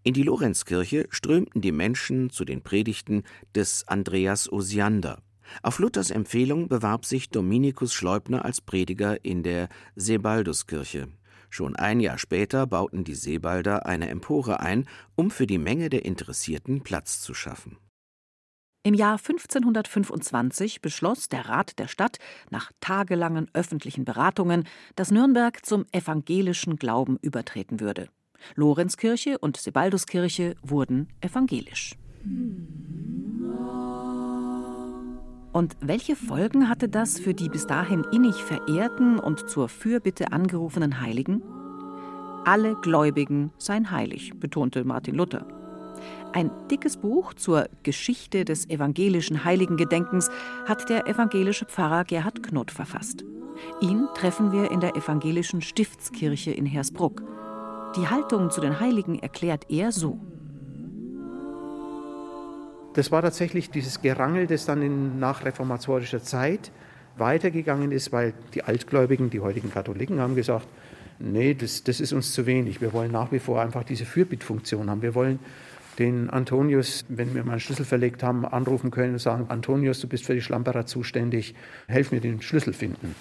In 0.02 0.14
die 0.14 0.22
Lorenzkirche 0.22 1.06
strömten 1.10 1.60
die 1.60 1.72
Menschen 1.72 2.30
zu 2.30 2.44
den 2.44 2.62
Predigten 2.62 3.24
des 3.54 3.86
Andreas 3.88 4.50
Osiander. 4.50 5.22
Auf 5.62 5.78
Luthers 5.78 6.10
Empfehlung 6.10 6.68
bewarb 6.68 7.04
sich 7.04 7.30
Dominikus 7.30 7.92
Schleubner 7.92 8.44
als 8.44 8.60
Prediger 8.60 9.24
in 9.24 9.42
der 9.42 9.68
Sebalduskirche. 9.94 11.08
Schon 11.50 11.76
ein 11.76 12.00
Jahr 12.00 12.18
später 12.18 12.66
bauten 12.66 13.04
die 13.04 13.14
Sebalder 13.14 13.86
eine 13.86 14.08
Empore 14.08 14.60
ein, 14.60 14.86
um 15.14 15.30
für 15.30 15.46
die 15.46 15.58
Menge 15.58 15.88
der 15.88 16.04
Interessierten 16.04 16.82
Platz 16.82 17.20
zu 17.20 17.34
schaffen. 17.34 17.78
Im 18.86 18.94
Jahr 18.94 19.18
1525 19.18 20.80
beschloss 20.80 21.28
der 21.28 21.48
Rat 21.48 21.80
der 21.80 21.88
Stadt 21.88 22.20
nach 22.50 22.70
tagelangen 22.78 23.50
öffentlichen 23.52 24.04
Beratungen, 24.04 24.62
dass 24.94 25.10
Nürnberg 25.10 25.66
zum 25.66 25.86
evangelischen 25.90 26.76
Glauben 26.76 27.18
übertreten 27.20 27.80
würde. 27.80 28.08
Lorenzkirche 28.54 29.38
und 29.38 29.56
Sebalduskirche 29.56 30.54
wurden 30.62 31.08
evangelisch. 31.20 31.96
Und 35.52 35.76
welche 35.80 36.14
Folgen 36.14 36.68
hatte 36.68 36.88
das 36.88 37.18
für 37.18 37.34
die 37.34 37.48
bis 37.48 37.66
dahin 37.66 38.06
innig 38.12 38.36
verehrten 38.36 39.18
und 39.18 39.50
zur 39.50 39.68
Fürbitte 39.68 40.30
angerufenen 40.30 41.00
Heiligen? 41.00 41.42
Alle 42.44 42.76
Gläubigen 42.76 43.50
seien 43.58 43.90
heilig, 43.90 44.34
betonte 44.38 44.84
Martin 44.84 45.16
Luther. 45.16 45.65
Ein 46.36 46.50
dickes 46.70 46.98
Buch 46.98 47.32
zur 47.32 47.66
Geschichte 47.82 48.44
des 48.44 48.68
evangelischen 48.68 49.46
Heiligengedenkens 49.46 50.28
hat 50.66 50.90
der 50.90 51.06
evangelische 51.06 51.64
Pfarrer 51.64 52.04
Gerhard 52.04 52.42
Knott 52.42 52.70
verfasst. 52.70 53.24
Ihn 53.80 54.06
treffen 54.14 54.52
wir 54.52 54.70
in 54.70 54.80
der 54.80 54.96
evangelischen 54.96 55.62
Stiftskirche 55.62 56.50
in 56.50 56.66
Hersbruck. 56.66 57.22
Die 57.96 58.06
Haltung 58.06 58.50
zu 58.50 58.60
den 58.60 58.80
Heiligen 58.80 59.18
erklärt 59.18 59.70
er 59.70 59.92
so. 59.92 60.20
Das 62.92 63.10
war 63.10 63.22
tatsächlich 63.22 63.70
dieses 63.70 64.02
Gerangel, 64.02 64.46
das 64.46 64.66
dann 64.66 64.82
in 64.82 65.18
nachreformatorischer 65.18 66.22
Zeit 66.22 66.70
weitergegangen 67.16 67.92
ist, 67.92 68.12
weil 68.12 68.34
die 68.52 68.62
Altgläubigen, 68.62 69.30
die 69.30 69.40
heutigen 69.40 69.72
Katholiken, 69.72 70.20
haben 70.20 70.34
gesagt, 70.34 70.68
nee, 71.18 71.54
das, 71.54 71.82
das 71.82 71.98
ist 71.98 72.12
uns 72.12 72.34
zu 72.34 72.44
wenig. 72.44 72.82
Wir 72.82 72.92
wollen 72.92 73.10
nach 73.10 73.32
wie 73.32 73.38
vor 73.38 73.62
einfach 73.62 73.84
diese 73.84 74.04
Fürbittfunktion 74.04 74.90
haben. 74.90 75.00
Wir 75.00 75.14
wollen 75.14 75.38
den 75.98 76.30
Antonius, 76.30 77.04
wenn 77.08 77.34
wir 77.34 77.44
mal 77.44 77.52
einen 77.52 77.60
Schlüssel 77.60 77.84
verlegt 77.84 78.22
haben, 78.22 78.44
anrufen 78.44 78.90
können 78.90 79.14
und 79.14 79.18
sagen, 79.18 79.46
Antonius, 79.48 80.00
du 80.00 80.08
bist 80.08 80.24
für 80.24 80.34
die 80.34 80.42
Schlamperer 80.42 80.86
zuständig, 80.86 81.54
helf 81.88 82.12
mir 82.12 82.20
den 82.20 82.42
Schlüssel 82.42 82.72
finden. 82.72 83.14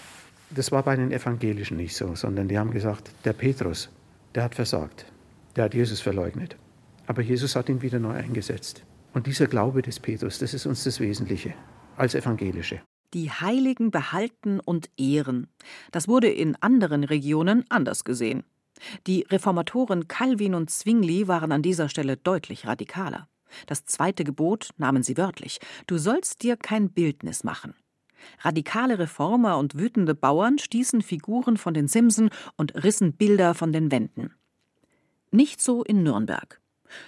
Das 0.49 0.71
war 0.71 0.83
bei 0.83 0.95
den 0.95 1.11
Evangelischen 1.11 1.77
nicht 1.77 1.95
so, 1.95 2.15
sondern 2.15 2.47
die 2.47 2.57
haben 2.57 2.71
gesagt, 2.71 3.11
der 3.23 3.33
Petrus, 3.33 3.89
der 4.35 4.43
hat 4.43 4.55
versagt, 4.55 5.05
der 5.55 5.65
hat 5.65 5.73
Jesus 5.73 6.01
verleugnet. 6.01 6.57
Aber 7.07 7.21
Jesus 7.21 7.55
hat 7.55 7.69
ihn 7.69 7.81
wieder 7.81 7.99
neu 7.99 8.13
eingesetzt. 8.13 8.83
Und 9.13 9.27
dieser 9.27 9.47
Glaube 9.47 9.81
des 9.81 9.99
Petrus, 9.99 10.39
das 10.39 10.53
ist 10.53 10.65
uns 10.65 10.83
das 10.83 10.99
Wesentliche 10.99 11.53
als 11.95 12.15
Evangelische. 12.15 12.81
Die 13.13 13.31
Heiligen 13.31 13.91
behalten 13.91 14.59
und 14.59 14.89
ehren. 14.97 15.47
Das 15.91 16.07
wurde 16.07 16.29
in 16.29 16.55
anderen 16.59 17.03
Regionen 17.03 17.63
anders 17.69 18.03
gesehen. 18.03 18.43
Die 19.07 19.25
Reformatoren 19.29 20.07
Calvin 20.07 20.55
und 20.55 20.69
Zwingli 20.69 21.27
waren 21.27 21.51
an 21.51 21.61
dieser 21.61 21.89
Stelle 21.89 22.17
deutlich 22.17 22.67
radikaler. 22.67 23.27
Das 23.67 23.85
zweite 23.85 24.23
Gebot 24.23 24.69
nahmen 24.77 25.03
sie 25.03 25.17
wörtlich: 25.17 25.59
Du 25.87 25.97
sollst 25.97 26.43
dir 26.43 26.57
kein 26.57 26.89
Bildnis 26.89 27.43
machen. 27.43 27.73
Radikale 28.41 28.99
Reformer 28.99 29.57
und 29.57 29.77
wütende 29.77 30.15
Bauern 30.15 30.57
stießen 30.57 31.01
Figuren 31.01 31.57
von 31.57 31.73
den 31.73 31.87
Simsen 31.87 32.29
und 32.57 32.83
rissen 32.83 33.13
Bilder 33.13 33.53
von 33.53 33.71
den 33.71 33.91
Wänden. 33.91 34.33
Nicht 35.31 35.61
so 35.61 35.83
in 35.83 36.03
Nürnberg. 36.03 36.61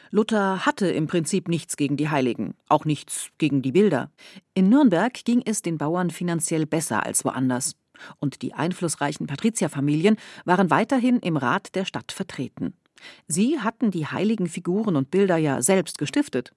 Luther 0.09 0.65
hatte 0.65 0.88
im 0.88 1.07
Prinzip 1.07 1.47
nichts 1.47 1.77
gegen 1.77 1.97
die 1.97 2.09
Heiligen, 2.09 2.55
auch 2.67 2.86
nichts 2.86 3.29
gegen 3.38 3.62
die 3.62 3.71
Bilder. 3.71 4.12
In 4.53 4.69
Nürnberg 4.69 5.13
ging 5.24 5.41
es 5.45 5.62
den 5.62 5.77
Bauern 5.77 6.09
finanziell 6.09 6.65
besser 6.65 7.05
als 7.05 7.24
woanders 7.24 7.75
und 8.20 8.42
die 8.42 8.54
einflussreichen 8.54 9.27
Patrizierfamilien 9.27 10.18
waren 10.46 10.70
weiterhin 10.70 11.20
im 11.20 11.38
Rat 11.38 11.75
der 11.75 11.86
Stadt 11.86 12.12
vertreten. 12.12 12.74
Sie 13.27 13.60
hatten 13.60 13.92
die 13.92 14.08
heiligen 14.08 14.48
Figuren 14.48 14.96
und 14.96 15.12
Bilder 15.12 15.38
ja 15.38 15.62
selbst 15.62 15.98
gestiftet. 15.98 16.54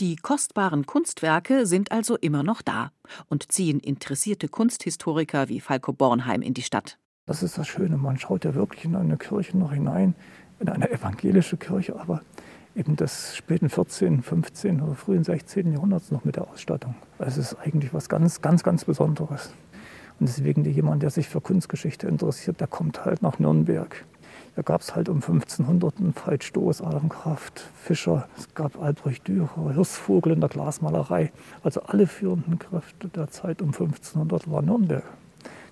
Die 0.00 0.16
kostbaren 0.16 0.86
Kunstwerke 0.86 1.66
sind 1.66 1.92
also 1.92 2.16
immer 2.16 2.42
noch 2.42 2.62
da 2.62 2.92
und 3.28 3.52
ziehen 3.52 3.78
interessierte 3.80 4.48
Kunsthistoriker 4.48 5.48
wie 5.48 5.60
Falco 5.60 5.92
Bornheim 5.92 6.42
in 6.42 6.54
die 6.54 6.62
Stadt. 6.62 6.98
Das 7.26 7.42
ist 7.42 7.58
das 7.58 7.68
Schöne, 7.68 7.96
man 7.96 8.18
schaut 8.18 8.44
ja 8.44 8.54
wirklich 8.54 8.84
in 8.84 8.96
eine 8.96 9.16
Kirche 9.16 9.56
noch 9.56 9.72
hinein, 9.72 10.14
in 10.58 10.68
eine 10.68 10.90
evangelische 10.90 11.56
Kirche, 11.56 11.98
aber 11.98 12.22
eben 12.74 12.96
des 12.96 13.36
späten 13.36 13.68
14., 13.68 14.22
15. 14.22 14.80
oder 14.80 14.94
frühen 14.94 15.24
16. 15.24 15.72
Jahrhunderts 15.72 16.10
noch 16.10 16.24
mit 16.24 16.36
der 16.36 16.48
Ausstattung. 16.48 16.94
Es 17.18 17.36
ist 17.36 17.54
eigentlich 17.54 17.92
was 17.92 18.08
ganz, 18.08 18.40
ganz, 18.40 18.62
ganz 18.62 18.84
Besonderes. 18.84 19.52
Und 20.20 20.28
deswegen 20.28 20.64
jemand, 20.66 21.02
der 21.02 21.08
sich 21.08 21.28
für 21.28 21.40
Kunstgeschichte 21.40 22.06
interessiert, 22.06 22.60
der 22.60 22.66
kommt 22.66 23.06
halt 23.06 23.22
nach 23.22 23.38
Nürnberg. 23.38 24.04
Da 24.54 24.62
gab 24.62 24.82
es 24.82 24.94
halt 24.94 25.08
um 25.08 25.16
1500 25.16 25.98
einen 25.98 26.14
Veit 26.14 26.52
Adam 26.56 27.08
Kraft, 27.08 27.66
Fischer, 27.74 28.28
es 28.36 28.52
gab 28.54 28.80
Albrecht 28.82 29.26
Dürer, 29.26 29.72
Hirsvogel 29.72 30.34
in 30.34 30.40
der 30.40 30.50
Glasmalerei. 30.50 31.32
Also 31.62 31.80
alle 31.82 32.06
führenden 32.06 32.58
Kräfte 32.58 33.08
der 33.08 33.30
Zeit 33.30 33.62
um 33.62 33.68
1500 33.68 34.50
waren 34.50 34.66
Nürnberg. 34.66 35.04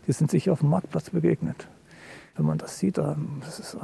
Die 0.06 0.12
sind 0.12 0.30
sich 0.30 0.48
auf 0.48 0.60
dem 0.60 0.70
Marktplatz 0.70 1.10
begegnet. 1.10 1.68
Wenn 2.34 2.46
man 2.46 2.56
das 2.56 2.78
sieht, 2.78 2.96
das 2.96 3.58
ist 3.58 3.76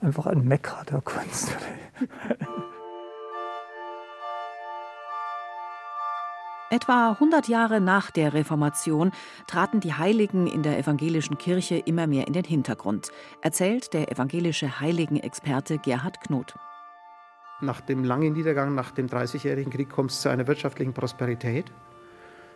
einfach 0.00 0.26
ein 0.26 0.42
Mekka 0.42 0.84
der 0.84 1.02
Kunst. 1.02 1.54
Etwa 6.70 7.12
100 7.12 7.48
Jahre 7.48 7.80
nach 7.80 8.10
der 8.10 8.34
Reformation 8.34 9.12
traten 9.46 9.80
die 9.80 9.94
Heiligen 9.94 10.46
in 10.46 10.62
der 10.62 10.78
evangelischen 10.78 11.38
Kirche 11.38 11.76
immer 11.76 12.06
mehr 12.06 12.26
in 12.26 12.34
den 12.34 12.44
Hintergrund, 12.44 13.10
erzählt 13.40 13.94
der 13.94 14.12
evangelische 14.12 14.78
Heiligenexperte 14.78 15.78
Gerhard 15.78 16.20
Knot. 16.20 16.56
Nach 17.62 17.80
dem 17.80 18.04
langen 18.04 18.34
Niedergang, 18.34 18.74
nach 18.74 18.90
dem 18.90 19.06
Dreißigjährigen 19.06 19.72
Krieg, 19.72 19.88
kommt 19.88 20.10
es 20.10 20.20
zu 20.20 20.28
einer 20.28 20.46
wirtschaftlichen 20.46 20.92
Prosperität. 20.92 21.72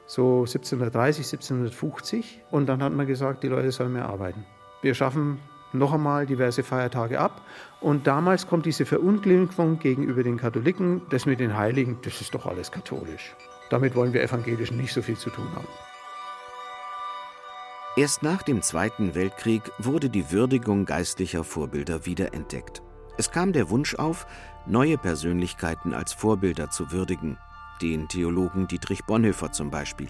So 0.04 0.40
1730, 0.40 1.24
1750. 1.32 2.42
Und 2.50 2.66
dann 2.66 2.82
hat 2.82 2.92
man 2.92 3.06
gesagt, 3.06 3.42
die 3.42 3.48
Leute 3.48 3.72
sollen 3.72 3.94
mehr 3.94 4.10
arbeiten. 4.10 4.44
Wir 4.82 4.92
schaffen 4.92 5.38
noch 5.72 5.94
einmal 5.94 6.26
diverse 6.26 6.62
Feiertage 6.62 7.18
ab. 7.18 7.40
Und 7.80 8.06
damals 8.06 8.46
kommt 8.46 8.66
diese 8.66 8.84
Verunglimpfung 8.84 9.78
gegenüber 9.78 10.22
den 10.22 10.36
Katholiken, 10.36 11.00
das 11.08 11.24
mit 11.24 11.40
den 11.40 11.56
Heiligen, 11.56 11.98
das 12.02 12.20
ist 12.20 12.34
doch 12.34 12.44
alles 12.44 12.70
katholisch. 12.70 13.34
Damit 13.72 13.94
wollen 13.94 14.12
wir 14.12 14.22
Evangelischen 14.22 14.76
nicht 14.76 14.92
so 14.92 15.00
viel 15.00 15.16
zu 15.16 15.30
tun 15.30 15.48
haben. 15.54 15.66
Erst 17.96 18.22
nach 18.22 18.42
dem 18.42 18.60
Zweiten 18.60 19.14
Weltkrieg 19.14 19.62
wurde 19.78 20.10
die 20.10 20.30
Würdigung 20.30 20.84
geistlicher 20.84 21.42
Vorbilder 21.42 22.04
wiederentdeckt. 22.04 22.82
Es 23.16 23.30
kam 23.30 23.54
der 23.54 23.70
Wunsch 23.70 23.94
auf, 23.94 24.26
neue 24.66 24.98
Persönlichkeiten 24.98 25.94
als 25.94 26.12
Vorbilder 26.12 26.68
zu 26.68 26.92
würdigen, 26.92 27.38
den 27.80 28.08
Theologen 28.08 28.68
Dietrich 28.68 29.06
Bonhoeffer 29.06 29.52
zum 29.52 29.70
Beispiel. 29.70 30.08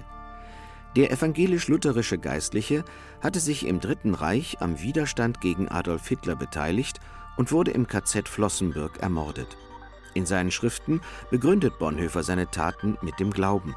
Der 0.97 1.13
evangelisch-lutherische 1.13 2.19
Geistliche 2.19 2.85
hatte 3.21 3.39
sich 3.39 3.65
im 3.65 3.79
Dritten 3.79 4.15
Reich 4.15 4.57
am 4.61 4.83
Widerstand 4.83 5.41
gegen 5.41 5.69
Adolf 5.69 6.09
Hitler 6.09 6.35
beteiligt 6.35 6.99
und 7.37 7.53
wurde 7.53 7.71
im 7.71 7.87
KZ 7.87 8.29
Flossenbürg 8.29 8.99
ermordet. 8.99 9.57
In 10.15 10.27
seinen 10.27 10.51
Schriften 10.51 11.01
begründet 11.31 11.79
Bonhoeffer 11.79 12.23
seine 12.23 12.51
Taten 12.51 12.99
mit 13.03 13.19
dem 13.21 13.31
Glauben. 13.31 13.75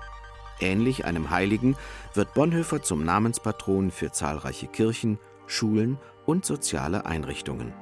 Ähnlich 0.59 1.05
einem 1.05 1.29
Heiligen 1.29 1.75
wird 2.13 2.33
Bonhoeffer 2.33 2.81
zum 2.81 3.03
Namenspatron 3.03 3.91
für 3.91 4.11
zahlreiche 4.11 4.67
Kirchen, 4.67 5.19
Schulen 5.47 5.97
und 6.25 6.45
soziale 6.45 7.05
Einrichtungen. 7.05 7.73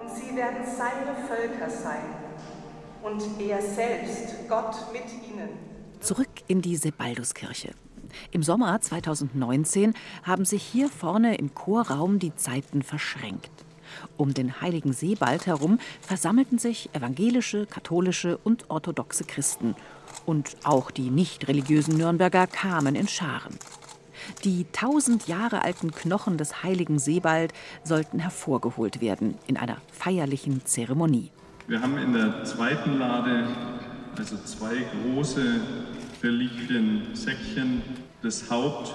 Und 0.00 0.10
sie 0.10 0.36
werden 0.36 0.64
seine 0.64 1.14
Völker 1.26 1.70
sein 1.70 2.04
und 3.02 3.22
er 3.40 3.60
selbst, 3.60 4.48
Gott 4.48 4.92
mit 4.92 5.04
ihnen 5.28 5.74
Zurück 6.00 6.28
in 6.48 6.60
die 6.60 6.76
Sebalduskirche. 6.76 7.70
Im 8.30 8.42
Sommer 8.42 8.78
2019 8.78 9.94
haben 10.22 10.44
sich 10.44 10.62
hier 10.62 10.90
vorne 10.90 11.36
im 11.36 11.54
Chorraum 11.54 12.18
die 12.18 12.34
Zeiten 12.34 12.82
verschränkt. 12.82 13.63
Um 14.16 14.34
den 14.34 14.60
heiligen 14.60 14.92
Sebald 14.92 15.46
herum 15.46 15.78
versammelten 16.00 16.58
sich 16.58 16.90
evangelische, 16.92 17.66
katholische 17.66 18.38
und 18.44 18.70
orthodoxe 18.70 19.24
Christen. 19.24 19.74
Und 20.26 20.56
auch 20.64 20.90
die 20.90 21.10
nicht 21.10 21.48
religiösen 21.48 21.96
Nürnberger 21.96 22.46
kamen 22.46 22.94
in 22.94 23.08
Scharen. 23.08 23.58
Die 24.44 24.66
tausend 24.72 25.26
Jahre 25.28 25.62
alten 25.62 25.90
Knochen 25.90 26.38
des 26.38 26.62
heiligen 26.62 26.98
Sebald 26.98 27.52
sollten 27.82 28.18
hervorgeholt 28.18 29.00
werden 29.00 29.34
in 29.46 29.56
einer 29.56 29.76
feierlichen 29.92 30.64
Zeremonie. 30.64 31.30
Wir 31.66 31.80
haben 31.80 31.98
in 31.98 32.12
der 32.12 32.44
zweiten 32.44 32.98
Lade 32.98 33.48
also 34.16 34.36
zwei 34.44 34.76
große 35.02 35.60
Reliquiensäckchen, 36.22 37.82
das 38.22 38.50
Haupt 38.50 38.94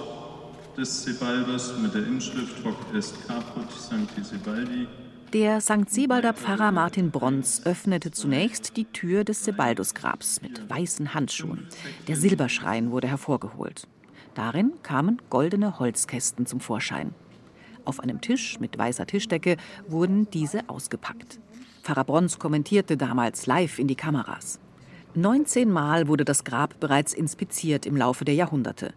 des 0.76 1.04
Sebalders 1.04 1.74
mit 1.78 1.94
der 1.94 2.06
Inschrift 2.06 2.64
Hoc 2.64 2.76
est 2.94 3.14
caput 3.26 3.70
Sancti 3.70 4.22
Sebaldi. 4.22 4.86
Der 5.32 5.60
St. 5.60 5.88
Sebalder 5.88 6.34
Pfarrer 6.34 6.72
Martin 6.72 7.10
Bronz 7.10 7.62
öffnete 7.64 8.10
zunächst 8.10 8.76
die 8.76 8.84
Tür 8.84 9.24
des 9.24 9.44
Sebaldusgrabs 9.44 10.42
mit 10.42 10.68
weißen 10.68 11.14
Handschuhen. 11.14 11.68
Der 12.08 12.16
Silberschrein 12.16 12.90
wurde 12.90 13.08
hervorgeholt. 13.08 13.86
Darin 14.34 14.72
kamen 14.82 15.20
goldene 15.30 15.78
Holzkästen 15.78 16.46
zum 16.46 16.60
Vorschein. 16.60 17.14
Auf 17.84 18.00
einem 18.00 18.20
Tisch 18.20 18.58
mit 18.60 18.76
weißer 18.76 19.06
Tischdecke 19.06 19.56
wurden 19.86 20.28
diese 20.30 20.68
ausgepackt. 20.68 21.38
Pfarrer 21.82 22.04
Bronz 22.04 22.38
kommentierte 22.38 22.96
damals 22.96 23.46
live 23.46 23.78
in 23.78 23.86
die 23.86 23.96
Kameras. 23.96 24.60
19 25.14 25.70
Mal 25.70 26.08
wurde 26.08 26.24
das 26.24 26.44
Grab 26.44 26.78
bereits 26.80 27.12
inspiziert 27.14 27.86
im 27.86 27.96
Laufe 27.96 28.24
der 28.24 28.34
Jahrhunderte. 28.34 28.94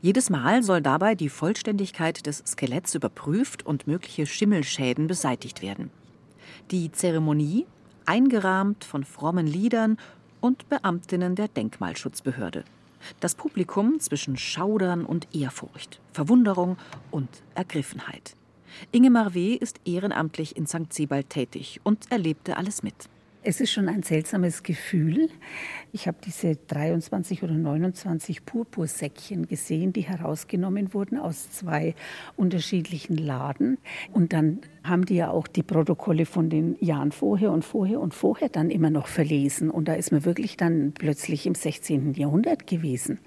Jedes 0.00 0.30
Mal 0.30 0.62
soll 0.62 0.80
dabei 0.80 1.14
die 1.14 1.28
Vollständigkeit 1.28 2.26
des 2.26 2.42
Skeletts 2.46 2.94
überprüft 2.94 3.64
und 3.66 3.86
mögliche 3.86 4.26
Schimmelschäden 4.26 5.06
beseitigt 5.06 5.62
werden. 5.62 5.90
Die 6.70 6.90
Zeremonie, 6.92 7.66
eingerahmt 8.06 8.84
von 8.84 9.04
frommen 9.04 9.46
Liedern 9.46 9.98
und 10.40 10.68
Beamtinnen 10.68 11.34
der 11.34 11.48
Denkmalschutzbehörde. 11.48 12.64
Das 13.20 13.34
Publikum 13.34 14.00
zwischen 14.00 14.36
Schaudern 14.36 15.04
und 15.04 15.28
Ehrfurcht, 15.34 16.00
Verwunderung 16.12 16.76
und 17.10 17.28
Ergriffenheit. 17.54 18.36
Ingemar 18.92 19.34
W. 19.34 19.54
ist 19.54 19.80
ehrenamtlich 19.84 20.56
in 20.56 20.66
St. 20.66 20.92
Sebald 20.92 21.30
tätig 21.30 21.80
und 21.84 22.10
erlebte 22.10 22.56
alles 22.56 22.82
mit. 22.82 23.08
Es 23.46 23.60
ist 23.60 23.72
schon 23.72 23.90
ein 23.90 24.02
seltsames 24.02 24.62
Gefühl. 24.62 25.28
Ich 25.92 26.08
habe 26.08 26.16
diese 26.24 26.56
23 26.56 27.42
oder 27.42 27.52
29 27.52 28.46
Purpursäckchen 28.46 29.46
gesehen, 29.46 29.92
die 29.92 30.00
herausgenommen 30.00 30.94
wurden 30.94 31.18
aus 31.18 31.50
zwei 31.50 31.94
unterschiedlichen 32.36 33.18
Laden. 33.18 33.76
Und 34.14 34.32
dann 34.32 34.60
haben 34.82 35.04
die 35.04 35.16
ja 35.16 35.28
auch 35.28 35.46
die 35.46 35.62
Protokolle 35.62 36.24
von 36.24 36.48
den 36.48 36.78
Jahren 36.80 37.12
vorher 37.12 37.52
und 37.52 37.66
vorher 37.66 38.00
und 38.00 38.14
vorher 38.14 38.48
dann 38.48 38.70
immer 38.70 38.88
noch 38.88 39.08
verlesen. 39.08 39.70
Und 39.70 39.88
da 39.88 39.92
ist 39.92 40.10
man 40.10 40.24
wirklich 40.24 40.56
dann 40.56 40.92
plötzlich 40.92 41.44
im 41.44 41.54
16. 41.54 42.14
Jahrhundert 42.14 42.66
gewesen. 42.66 43.18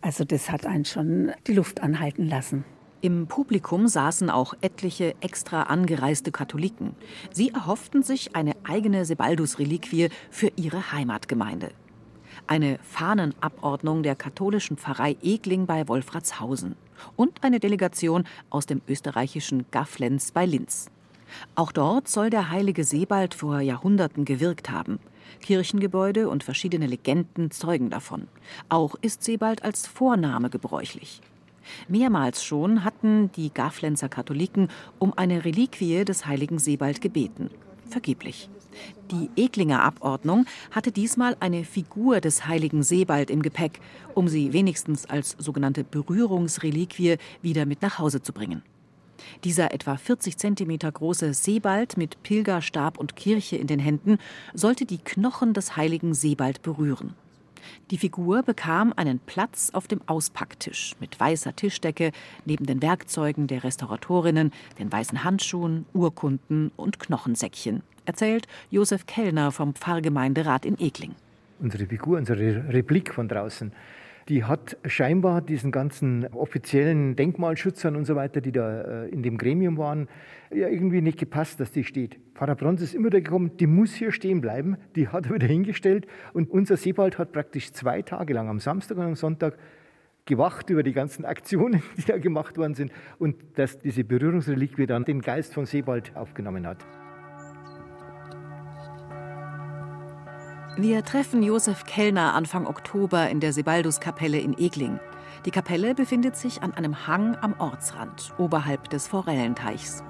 Also 0.00 0.24
das 0.24 0.52
hat 0.52 0.64
einen 0.64 0.84
schon 0.84 1.32
die 1.48 1.54
Luft 1.54 1.82
anhalten 1.82 2.28
lassen. 2.28 2.64
Im 3.02 3.28
Publikum 3.28 3.88
saßen 3.88 4.28
auch 4.28 4.52
etliche 4.60 5.14
extra 5.22 5.62
angereiste 5.62 6.32
Katholiken. 6.32 6.94
Sie 7.32 7.48
erhofften 7.48 8.02
sich 8.02 8.36
eine 8.36 8.52
eigene 8.64 9.06
Sebaldus-Reliquie 9.06 10.10
für 10.30 10.52
ihre 10.56 10.92
Heimatgemeinde. 10.92 11.70
Eine 12.46 12.78
Fahnenabordnung 12.82 14.02
der 14.02 14.16
katholischen 14.16 14.76
Pfarrei 14.76 15.16
Egling 15.22 15.64
bei 15.64 15.88
Wolfratshausen 15.88 16.76
und 17.16 17.42
eine 17.42 17.58
Delegation 17.58 18.24
aus 18.50 18.66
dem 18.66 18.82
österreichischen 18.86 19.64
Gafflenz 19.70 20.30
bei 20.30 20.44
Linz. 20.44 20.90
Auch 21.54 21.72
dort 21.72 22.06
soll 22.06 22.28
der 22.28 22.50
heilige 22.50 22.84
Sebald 22.84 23.32
vor 23.32 23.60
Jahrhunderten 23.60 24.26
gewirkt 24.26 24.68
haben. 24.68 24.98
Kirchengebäude 25.40 26.28
und 26.28 26.44
verschiedene 26.44 26.86
Legenden 26.86 27.50
zeugen 27.50 27.88
davon. 27.88 28.28
Auch 28.68 28.94
ist 29.00 29.24
Sebald 29.24 29.64
als 29.64 29.86
Vorname 29.86 30.50
gebräuchlich. 30.50 31.22
Mehrmals 31.88 32.44
schon 32.44 32.84
hatten 32.84 33.30
die 33.32 33.52
Gaflenzer 33.52 34.08
Katholiken 34.08 34.68
um 34.98 35.12
eine 35.16 35.44
Reliquie 35.44 36.04
des 36.04 36.26
heiligen 36.26 36.58
Sebald 36.58 37.00
gebeten. 37.00 37.50
Vergeblich. 37.88 38.48
Die 39.10 39.28
Eklinger 39.34 39.82
Abordnung 39.82 40.46
hatte 40.70 40.92
diesmal 40.92 41.36
eine 41.40 41.64
Figur 41.64 42.20
des 42.20 42.46
heiligen 42.46 42.82
Sebald 42.82 43.30
im 43.30 43.42
Gepäck, 43.42 43.80
um 44.14 44.28
sie 44.28 44.52
wenigstens 44.52 45.06
als 45.06 45.34
sogenannte 45.38 45.82
Berührungsreliquie 45.82 47.16
wieder 47.42 47.66
mit 47.66 47.82
nach 47.82 47.98
Hause 47.98 48.22
zu 48.22 48.32
bringen. 48.32 48.62
Dieser 49.44 49.74
etwa 49.74 49.96
40 49.96 50.36
Zentimeter 50.36 50.90
große 50.90 51.34
Sebald 51.34 51.96
mit 51.96 52.22
Pilgerstab 52.22 52.98
und 52.98 53.16
Kirche 53.16 53.56
in 53.56 53.66
den 53.66 53.80
Händen 53.80 54.18
sollte 54.54 54.86
die 54.86 54.98
Knochen 54.98 55.52
des 55.52 55.76
heiligen 55.76 56.14
Sebald 56.14 56.62
berühren. 56.62 57.14
Die 57.90 57.98
Figur 57.98 58.44
bekam 58.44 58.92
einen 58.94 59.18
Platz 59.18 59.70
auf 59.72 59.88
dem 59.88 60.00
Auspacktisch 60.06 60.94
mit 61.00 61.18
weißer 61.18 61.56
Tischdecke 61.56 62.12
neben 62.44 62.64
den 62.64 62.80
Werkzeugen 62.82 63.48
der 63.48 63.64
Restauratorinnen, 63.64 64.52
den 64.78 64.92
weißen 64.92 65.24
Handschuhen, 65.24 65.86
Urkunden 65.92 66.70
und 66.76 67.00
Knochensäckchen, 67.00 67.82
erzählt 68.04 68.46
Josef 68.70 69.06
Kellner 69.06 69.50
vom 69.50 69.74
Pfarrgemeinderat 69.74 70.66
in 70.66 70.78
Egling. 70.78 71.16
Unsere 71.58 71.86
Figur, 71.86 72.18
unsere 72.18 72.72
Replik 72.72 73.12
von 73.12 73.26
draußen, 73.26 73.72
die 74.28 74.44
hat 74.44 74.76
scheinbar 74.84 75.40
diesen 75.40 75.72
ganzen 75.72 76.26
offiziellen 76.28 77.16
Denkmalschützern 77.16 77.96
und 77.96 78.04
so 78.04 78.16
weiter, 78.16 78.40
die 78.40 78.52
da 78.52 78.80
äh, 78.80 79.08
in 79.08 79.22
dem 79.22 79.38
Gremium 79.38 79.78
waren, 79.78 80.08
ja 80.52 80.68
irgendwie 80.68 81.00
nicht 81.00 81.18
gepasst, 81.18 81.60
dass 81.60 81.72
die 81.72 81.84
steht. 81.84 82.18
Pfarrer 82.34 82.54
Bronz 82.54 82.82
ist 82.82 82.94
immer 82.94 83.06
wieder 83.06 83.20
gekommen, 83.20 83.56
die 83.56 83.66
muss 83.66 83.94
hier 83.94 84.12
stehen 84.12 84.40
bleiben, 84.40 84.76
die 84.96 85.08
hat 85.08 85.26
er 85.26 85.34
wieder 85.34 85.46
hingestellt 85.46 86.06
und 86.32 86.50
unser 86.50 86.76
Sebald 86.76 87.18
hat 87.18 87.32
praktisch 87.32 87.72
zwei 87.72 88.02
Tage 88.02 88.34
lang, 88.34 88.48
am 88.48 88.60
Samstag 88.60 88.98
und 88.98 89.04
am 89.04 89.14
Sonntag, 89.14 89.56
gewacht 90.26 90.70
über 90.70 90.82
die 90.82 90.92
ganzen 90.92 91.24
Aktionen, 91.26 91.82
die 91.96 92.02
da 92.02 92.18
gemacht 92.18 92.56
worden 92.56 92.74
sind 92.74 92.92
und 93.18 93.36
dass 93.56 93.78
diese 93.78 94.04
Berührungsreliquie 94.04 94.86
dann 94.86 95.04
den 95.04 95.22
Geist 95.22 95.54
von 95.54 95.66
Sebald 95.66 96.14
aufgenommen 96.16 96.66
hat. 96.66 96.84
Wir 100.76 101.04
treffen 101.04 101.42
Josef 101.42 101.84
Kellner 101.84 102.34
Anfang 102.34 102.66
Oktober 102.66 103.28
in 103.28 103.40
der 103.40 103.52
Sebalduskapelle 103.52 104.38
in 104.38 104.56
Egling. 104.56 105.00
Die 105.44 105.50
Kapelle 105.50 105.94
befindet 105.94 106.36
sich 106.36 106.62
an 106.62 106.72
einem 106.72 107.08
Hang 107.08 107.36
am 107.40 107.54
Ortsrand, 107.58 108.32
oberhalb 108.38 108.88
des 108.88 109.08
Forellenteichs. 109.08 110.04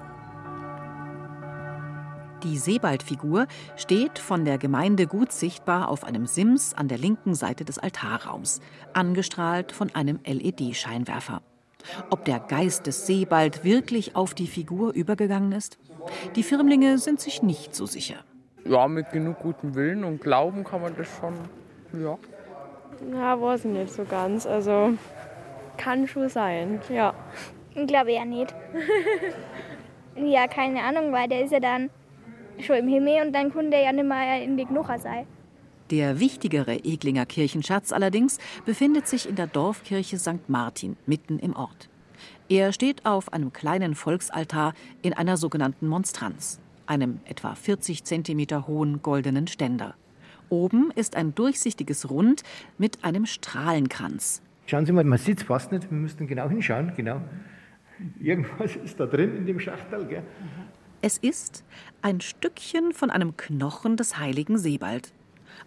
Die 2.43 2.57
Sebald-Figur 2.57 3.47
steht 3.75 4.19
von 4.19 4.45
der 4.45 4.59
Gemeinde 4.59 5.07
gut 5.07 5.31
sichtbar 5.31 5.89
auf 5.89 6.03
einem 6.03 6.27
Sims 6.27 6.73
an 6.75 6.87
der 6.87 6.99
linken 6.99 7.33
Seite 7.33 7.65
des 7.65 7.79
Altarraums, 7.79 8.61
angestrahlt 8.93 9.71
von 9.71 9.93
einem 9.95 10.19
LED-Scheinwerfer. 10.25 11.41
Ob 12.11 12.23
der 12.25 12.39
Geist 12.39 12.85
des 12.85 13.07
Sebald 13.07 13.63
wirklich 13.63 14.15
auf 14.15 14.35
die 14.35 14.47
Figur 14.47 14.93
übergegangen 14.93 15.51
ist? 15.53 15.79
Die 16.35 16.43
Firmlinge 16.43 16.99
sind 16.99 17.19
sich 17.19 17.41
nicht 17.41 17.75
so 17.75 17.87
sicher. 17.87 18.23
Ja, 18.65 18.87
mit 18.87 19.09
genug 19.11 19.39
gutem 19.39 19.75
Willen 19.75 20.03
und 20.03 20.21
Glauben 20.21 20.63
kann 20.63 20.81
man 20.81 20.95
das 20.95 21.07
schon, 21.19 21.33
ja. 21.93 22.17
Ja, 23.11 23.41
weiß 23.41 23.65
ich 23.65 23.71
nicht 23.71 23.93
so 23.93 24.05
ganz. 24.05 24.45
Also 24.45 24.93
kann 25.77 26.07
schon 26.07 26.29
sein, 26.29 26.79
ja. 26.89 27.13
Ich 27.73 27.87
glaube 27.87 28.11
eher 28.11 28.25
nicht. 28.25 28.53
ja, 30.15 30.47
keine 30.47 30.83
Ahnung, 30.83 31.11
weil 31.11 31.27
der 31.27 31.43
ist 31.43 31.51
ja 31.51 31.59
dann 31.59 31.89
schon 32.59 32.75
im 32.77 32.87
Himmel 32.87 33.25
und 33.25 33.33
dann 33.33 33.51
konnte 33.51 33.77
er 33.77 33.83
ja 33.83 33.91
nicht 33.91 34.05
mehr 34.05 34.43
in 34.43 34.57
die 34.57 34.65
Gnucher 34.65 34.99
sein. 34.99 35.25
Der 35.89 36.19
wichtigere 36.19 36.75
Eglinger 36.85 37.25
Kirchenschatz 37.25 37.91
allerdings 37.91 38.37
befindet 38.65 39.07
sich 39.07 39.27
in 39.27 39.35
der 39.35 39.47
Dorfkirche 39.47 40.17
St. 40.19 40.47
Martin, 40.47 40.95
mitten 41.05 41.39
im 41.39 41.55
Ort. 41.55 41.89
Er 42.47 42.71
steht 42.71 43.05
auf 43.05 43.33
einem 43.33 43.51
kleinen 43.51 43.95
Volksaltar 43.95 44.73
in 45.01 45.13
einer 45.13 45.37
sogenannten 45.37 45.87
Monstranz, 45.87 46.59
einem 46.91 47.21
etwa 47.23 47.55
40 47.55 48.03
cm 48.03 48.67
hohen 48.67 49.01
goldenen 49.01 49.47
Ständer. 49.47 49.95
Oben 50.49 50.91
ist 50.93 51.15
ein 51.15 51.33
durchsichtiges 51.33 52.09
Rund 52.09 52.43
mit 52.77 53.05
einem 53.05 53.25
Strahlenkranz. 53.25 54.41
Schauen 54.65 54.85
Sie 54.85 54.91
mal, 54.91 55.05
man 55.05 55.17
sieht 55.17 55.37
es 55.37 55.43
fast 55.45 55.71
nicht, 55.71 55.89
wir 55.89 55.97
müssten 55.97 56.27
genau 56.27 56.49
hinschauen, 56.49 56.91
genau. 56.97 57.21
Irgendwas 58.19 58.75
ist 58.75 58.99
da 58.99 59.05
drin 59.05 59.37
in 59.37 59.45
dem 59.45 59.59
Schachtel, 59.61 60.05
gell? 60.05 60.23
Es 61.01 61.17
ist 61.17 61.63
ein 62.01 62.19
Stückchen 62.19 62.91
von 62.91 63.09
einem 63.09 63.37
Knochen 63.37 63.95
des 63.95 64.19
heiligen 64.19 64.57
Sebald. 64.57 65.13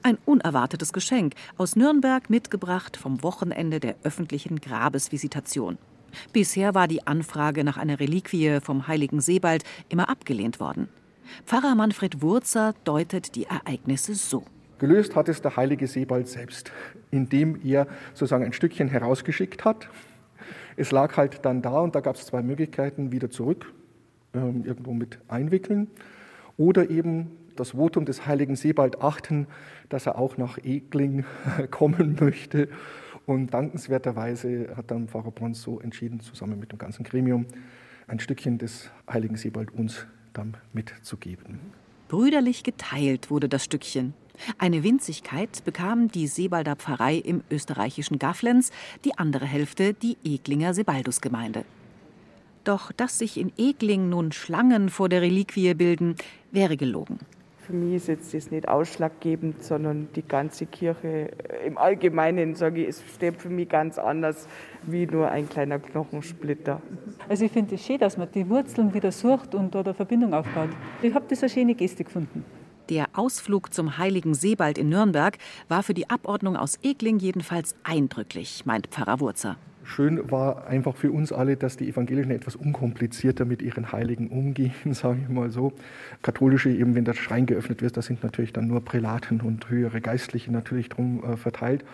Ein 0.03 0.19
unerwartetes 0.27 0.93
Geschenk 0.93 1.35
aus 1.57 1.75
Nürnberg 1.75 2.29
mitgebracht 2.29 2.99
vom 2.99 3.23
Wochenende 3.23 3.81
der 3.81 3.97
öffentlichen 4.03 4.61
Grabesvisitation. 4.61 5.79
Bisher 6.35 6.75
war 6.75 6.87
die 6.87 7.07
Anfrage 7.07 7.65
nach 7.65 7.79
einer 7.79 7.99
Reliquie 7.99 8.59
vom 8.61 8.87
heiligen 8.87 9.23
Sebald 9.23 9.65
immer 9.89 10.11
abgelehnt 10.11 10.61
worden. 10.61 10.89
Pfarrer 11.47 11.75
Manfred 11.75 12.23
Wurzer 12.23 12.75
deutet 12.85 13.35
die 13.37 13.45
Ereignisse 13.45 14.15
so. 14.15 14.45
Gelöst 14.79 15.15
hat 15.17 15.29
es 15.29 15.41
der 15.41 15.57
heilige 15.57 15.87
Sebald 15.87 16.29
selbst, 16.29 16.73
indem 17.11 17.61
er 17.65 17.87
sozusagen 18.13 18.45
ein 18.45 18.53
Stückchen 18.53 18.89
herausgeschickt 18.89 19.65
hat. 19.65 19.89
Es 20.77 20.91
lag 20.91 21.17
halt 21.17 21.45
dann 21.45 21.63
da 21.63 21.81
und 21.81 21.95
da 21.95 22.01
gab 22.01 22.17
es 22.17 22.27
zwei 22.27 22.43
Möglichkeiten, 22.43 23.13
wieder 23.13 23.31
zurück, 23.31 23.73
äh, 24.35 24.39
irgendwo 24.39 24.93
mit 24.93 25.19
einwickeln 25.29 25.89
oder 26.57 26.91
eben 26.91 27.31
das 27.57 27.71
Votum 27.71 28.05
des 28.05 28.27
heiligen 28.27 28.57
Sebald 28.57 29.01
achten, 29.01 29.47
dass 29.89 30.07
er 30.07 30.19
auch 30.19 30.37
nach 30.37 30.59
Egling 30.59 31.25
kommen 31.71 32.17
möchte. 32.21 32.69
Und 33.27 33.55
dankenswerterweise 33.55 34.75
hat 34.77 34.91
dann 34.91 35.09
Pfarrer 35.09 35.31
Brons 35.31 35.63
so 35.63 35.81
entschieden, 35.81 36.21
zusammen 36.21 36.59
mit 36.59 36.73
dem 36.73 36.79
ganzen 36.79 37.05
Gremium, 37.05 37.47
ein 38.07 38.21
Stückchen 38.21 38.59
des 38.59 38.91
heiligen 39.11 39.37
Sebald 39.37 39.73
uns 39.73 40.07
dann 40.35 40.57
mitzugeben. 40.73 41.61
Brüderlich 42.09 42.63
geteilt 42.63 43.31
wurde 43.31 43.49
das 43.49 43.65
Stückchen. 43.65 44.15
Eine 44.59 44.83
Winzigkeit 44.83 45.65
bekam 45.65 46.09
die 46.09 46.27
Sebalder 46.27 46.77
Pfarrei 46.77 47.17
im 47.17 47.43
österreichischen 47.51 48.19
Gafflenz, 48.19 48.71
die 49.05 49.17
andere 49.17 49.47
Hälfte 49.47 49.95
die 49.95 50.17
Eglinger 50.25 50.75
Sebaldusgemeinde. 50.75 51.65
Doch 52.65 52.93
dass 52.93 53.19
sich 53.19 53.39
in 53.39 53.53
Egling 53.57 54.09
nun 54.09 54.33
Schlangen 54.33 54.89
vor 54.89 55.09
der 55.09 55.23
Reliquie 55.23 55.75
bilden, 55.75 56.17
wäre 56.51 56.77
gelogen. 56.77 57.19
Für 57.67 57.73
mich 57.73 57.95
ist 57.95 58.09
jetzt 58.09 58.35
das 58.35 58.51
nicht 58.51 58.69
ausschlaggebend, 58.69 59.63
sondern 59.63 60.09
die 60.15 60.23
ganze 60.23 60.67
Kirche 60.67 61.31
äh, 61.49 61.67
im 61.67 61.79
Allgemeinen, 61.79 62.55
sage 62.55 62.83
ich, 62.83 62.89
es 62.89 63.03
steht 63.15 63.41
für 63.41 63.49
mich 63.49 63.71
ganz 63.71 63.99
anders 63.99 64.47
wie 64.83 65.07
nur 65.07 65.31
ein 65.31 65.49
kleiner 65.49 65.79
Knochensplitter. 65.79 66.83
Also 67.27 67.47
ich 67.47 67.53
finde 67.53 67.77
es 67.77 67.87
schön, 67.87 67.99
dass 67.99 68.19
man 68.19 68.29
die 68.31 68.47
Wurzeln 68.51 68.93
wieder 68.93 69.11
sucht 69.11 69.55
und 69.55 69.75
da 69.75 69.81
eine 69.81 69.95
Verbindung 69.95 70.35
aufbaut. 70.35 70.69
Ich 71.01 71.15
habe 71.15 71.25
das 71.27 71.43
eine 71.43 71.49
schöne 71.49 71.75
Geste 71.75 72.05
gefunden. 72.05 72.45
Der 72.91 73.07
Ausflug 73.15 73.73
zum 73.73 73.97
heiligen 73.97 74.35
Seebald 74.35 74.77
in 74.77 74.91
Nürnberg 74.91 75.39
war 75.69 75.83
für 75.83 75.95
die 75.95 76.11
Abordnung 76.11 76.57
aus 76.57 76.79
Egling 76.83 77.19
jedenfalls 77.19 77.77
eindrücklich, 77.83 78.67
meint 78.67 78.89
Pfarrer 78.89 79.21
Wurzer. 79.21 79.57
Schön 79.85 80.31
war 80.31 80.67
einfach 80.67 80.97
für 80.97 81.13
uns 81.13 81.33
alle, 81.33 81.57
dass 81.57 81.77
die 81.77 81.89
Evangelischen 81.89 82.31
etwas 82.31 82.57
unkomplizierter 82.57 83.45
mit 83.45 83.63
ihren 83.63 83.93
Heiligen 83.93 84.29
umgehen, 84.29 84.73
sage 84.93 85.21
ich 85.23 85.29
mal 85.29 85.51
so. 85.51 85.73
Katholische, 86.23 86.71
eben 86.71 86.95
wenn 86.95 87.05
der 87.05 87.15
Schrein 87.15 87.47
geöffnet 87.47 87.83
wird, 87.83 87.97
da 87.97 88.03
sind 88.03 88.23
natürlich 88.23 88.53
dann 88.53 88.67
nur 88.67 88.85
Prälaten 88.85 89.41
und 89.41 89.69
höhere 89.69 90.01
Geistliche 90.01 90.51
natürlich 90.51 90.89
drum 90.89 91.23
äh, 91.23 91.37
verteilt. 91.37 91.85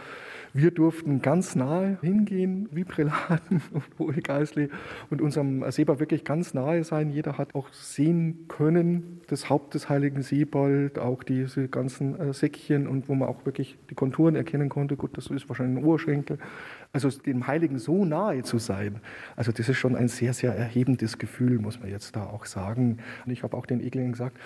Wir 0.53 0.73
durften 0.73 1.23
ganz 1.23 1.55
nahe 1.55 1.99
hingehen, 2.03 2.69
wie 2.73 2.83
Prälaten 2.83 3.63
und 3.73 3.85
hohe 3.99 4.15
Geistliche, 4.15 4.71
und 5.09 5.23
unserem 5.23 5.65
Seebald 5.71 6.01
wirklich 6.01 6.25
ganz 6.25 6.55
nahe 6.55 6.83
sein. 6.83 7.11
Jeder 7.11 7.39
hat 7.39 7.55
auch 7.55 7.73
sehen 7.73 8.47
können, 8.49 9.21
das 9.29 9.49
Haupt 9.49 9.75
des 9.75 9.89
heiligen 9.89 10.23
Seebald, 10.23 10.99
auch 10.99 11.23
diese 11.23 11.69
ganzen 11.69 12.19
äh, 12.19 12.33
Säckchen 12.33 12.89
und 12.89 13.09
wo 13.09 13.15
man 13.15 13.29
auch 13.29 13.47
wirklich 13.47 13.79
die 13.91 13.95
Konturen 13.95 14.35
erkennen 14.35 14.69
konnte. 14.69 14.97
Gut, 14.97 15.17
das 15.17 15.29
ist 15.29 15.49
wahrscheinlich 15.49 15.79
ein 15.79 15.85
Oberschenkel. 15.85 16.39
Also 16.93 17.09
dem 17.09 17.47
Heiligen 17.47 17.79
so 17.79 18.05
nahe 18.05 18.43
zu 18.43 18.59
sein, 18.59 19.01
also 19.37 19.53
das 19.53 19.69
ist 19.69 19.77
schon 19.77 19.95
ein 19.95 20.09
sehr, 20.09 20.33
sehr 20.33 20.55
erhebendes 20.55 21.19
Gefühl, 21.19 21.61
muss 21.61 21.79
man 21.79 21.89
jetzt 21.89 22.17
da 22.17 22.25
auch 22.25 22.47
sagen. 22.47 22.99
Und 23.25 23.33
ich 23.33 23.45
habe 23.45 23.57
auch 23.57 23.67
den 23.67 23.81
Eglingen 23.81 24.13
gesagt, 24.13 24.37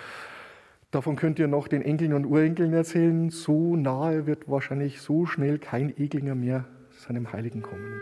davon 0.91 1.15
könnt 1.15 1.39
ihr 1.39 1.47
noch 1.47 1.67
den 1.67 1.81
Enkeln 1.81 2.13
und 2.13 2.25
Urenkeln 2.25 2.71
erzählen, 2.73 3.31
so 3.31 3.75
nahe 3.75 4.27
wird 4.27 4.47
wahrscheinlich 4.47 5.01
so 5.01 5.25
schnell 5.25 5.57
kein 5.57 5.97
Eglinger 5.97 6.35
mehr 6.35 6.65
seinem 6.91 7.33
Heiligen 7.33 7.63
kommen. 7.63 8.01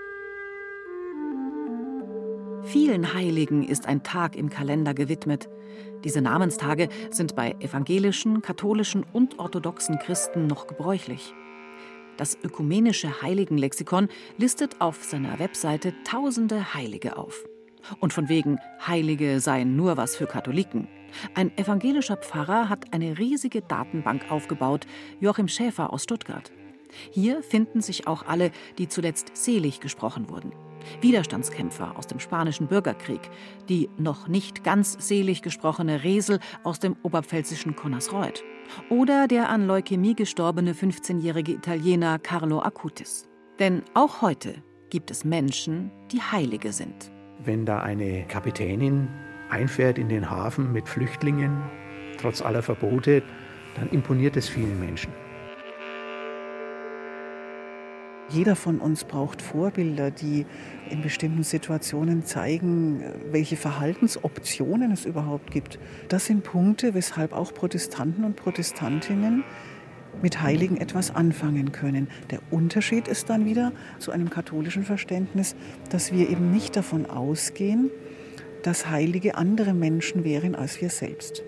Vielen 2.63 3.13
Heiligen 3.13 3.63
ist 3.63 3.87
ein 3.87 4.03
Tag 4.03 4.35
im 4.35 4.49
Kalender 4.49 4.93
gewidmet. 4.93 5.49
Diese 6.03 6.21
Namenstage 6.21 6.89
sind 7.11 7.35
bei 7.35 7.55
evangelischen, 7.59 8.41
katholischen 8.41 9.05
und 9.13 9.39
orthodoxen 9.39 9.99
Christen 9.99 10.47
noch 10.47 10.67
gebräuchlich. 10.67 11.33
Das 12.17 12.37
ökumenische 12.43 13.21
Heiligenlexikon 13.21 14.07
listet 14.37 14.79
auf 14.81 15.03
seiner 15.03 15.39
Webseite 15.39 15.93
tausende 16.03 16.73
Heilige 16.73 17.17
auf. 17.17 17.43
Und 17.99 18.13
von 18.13 18.29
wegen 18.29 18.59
Heilige 18.85 19.39
seien 19.39 19.75
nur 19.75 19.97
was 19.97 20.15
für 20.15 20.27
Katholiken. 20.27 20.87
Ein 21.35 21.55
evangelischer 21.57 22.17
Pfarrer 22.17 22.69
hat 22.69 22.93
eine 22.93 23.17
riesige 23.17 23.61
Datenbank 23.61 24.31
aufgebaut, 24.31 24.85
Joachim 25.19 25.47
Schäfer 25.47 25.91
aus 25.91 26.03
Stuttgart. 26.03 26.51
Hier 27.11 27.41
finden 27.43 27.81
sich 27.81 28.07
auch 28.07 28.25
alle, 28.25 28.51
die 28.77 28.87
zuletzt 28.87 29.35
selig 29.35 29.79
gesprochen 29.79 30.29
wurden. 30.29 30.53
Widerstandskämpfer 31.01 31.97
aus 31.97 32.07
dem 32.07 32.19
Spanischen 32.19 32.67
Bürgerkrieg, 32.67 33.29
die 33.69 33.89
noch 33.97 34.27
nicht 34.27 34.63
ganz 34.63 34.97
selig 34.99 35.41
gesprochene 35.41 36.03
Resel 36.03 36.39
aus 36.63 36.79
dem 36.79 36.95
oberpfälzischen 37.03 37.75
Connersreuth 37.75 38.43
oder 38.89 39.27
der 39.27 39.49
an 39.49 39.67
Leukämie 39.67 40.15
gestorbene 40.15 40.73
15-jährige 40.73 41.53
Italiener 41.53 42.19
Carlo 42.19 42.61
Acutis. 42.61 43.29
Denn 43.59 43.83
auch 43.93 44.21
heute 44.21 44.55
gibt 44.89 45.11
es 45.11 45.25
Menschen, 45.25 45.91
die 46.11 46.21
Heilige 46.21 46.71
sind. 46.71 47.11
Wenn 47.43 47.65
da 47.65 47.79
eine 47.79 48.25
Kapitänin 48.27 49.07
einfährt 49.49 49.97
in 49.97 50.09
den 50.09 50.29
Hafen 50.29 50.71
mit 50.71 50.87
Flüchtlingen, 50.87 51.61
trotz 52.19 52.41
aller 52.41 52.61
Verbote, 52.61 53.23
dann 53.75 53.89
imponiert 53.89 54.37
es 54.37 54.47
vielen 54.47 54.79
Menschen. 54.79 55.11
Jeder 58.29 58.55
von 58.55 58.79
uns 58.79 59.03
braucht 59.03 59.41
Vorbilder, 59.41 60.09
die 60.09 60.45
in 60.89 61.01
bestimmten 61.01 61.43
Situationen 61.43 62.25
zeigen, 62.25 63.03
welche 63.31 63.57
Verhaltensoptionen 63.57 64.91
es 64.91 65.05
überhaupt 65.05 65.51
gibt. 65.51 65.77
Das 66.07 66.25
sind 66.25 66.43
Punkte, 66.43 66.93
weshalb 66.93 67.33
auch 67.33 67.53
Protestanten 67.53 68.23
und 68.23 68.35
Protestantinnen 68.35 69.43
mit 70.21 70.41
Heiligen 70.41 70.77
etwas 70.77 71.13
anfangen 71.13 71.71
können. 71.71 72.07
Der 72.31 72.39
Unterschied 72.49 73.07
ist 73.07 73.29
dann 73.29 73.45
wieder 73.45 73.71
zu 73.99 74.11
einem 74.11 74.29
katholischen 74.29 74.83
Verständnis, 74.83 75.55
dass 75.89 76.11
wir 76.11 76.29
eben 76.29 76.51
nicht 76.51 76.75
davon 76.75 77.05
ausgehen, 77.05 77.91
dass 78.61 78.89
Heilige 78.89 79.35
andere 79.35 79.73
Menschen 79.73 80.23
wären 80.23 80.55
als 80.55 80.79
wir 80.81 80.89
selbst. 80.89 81.43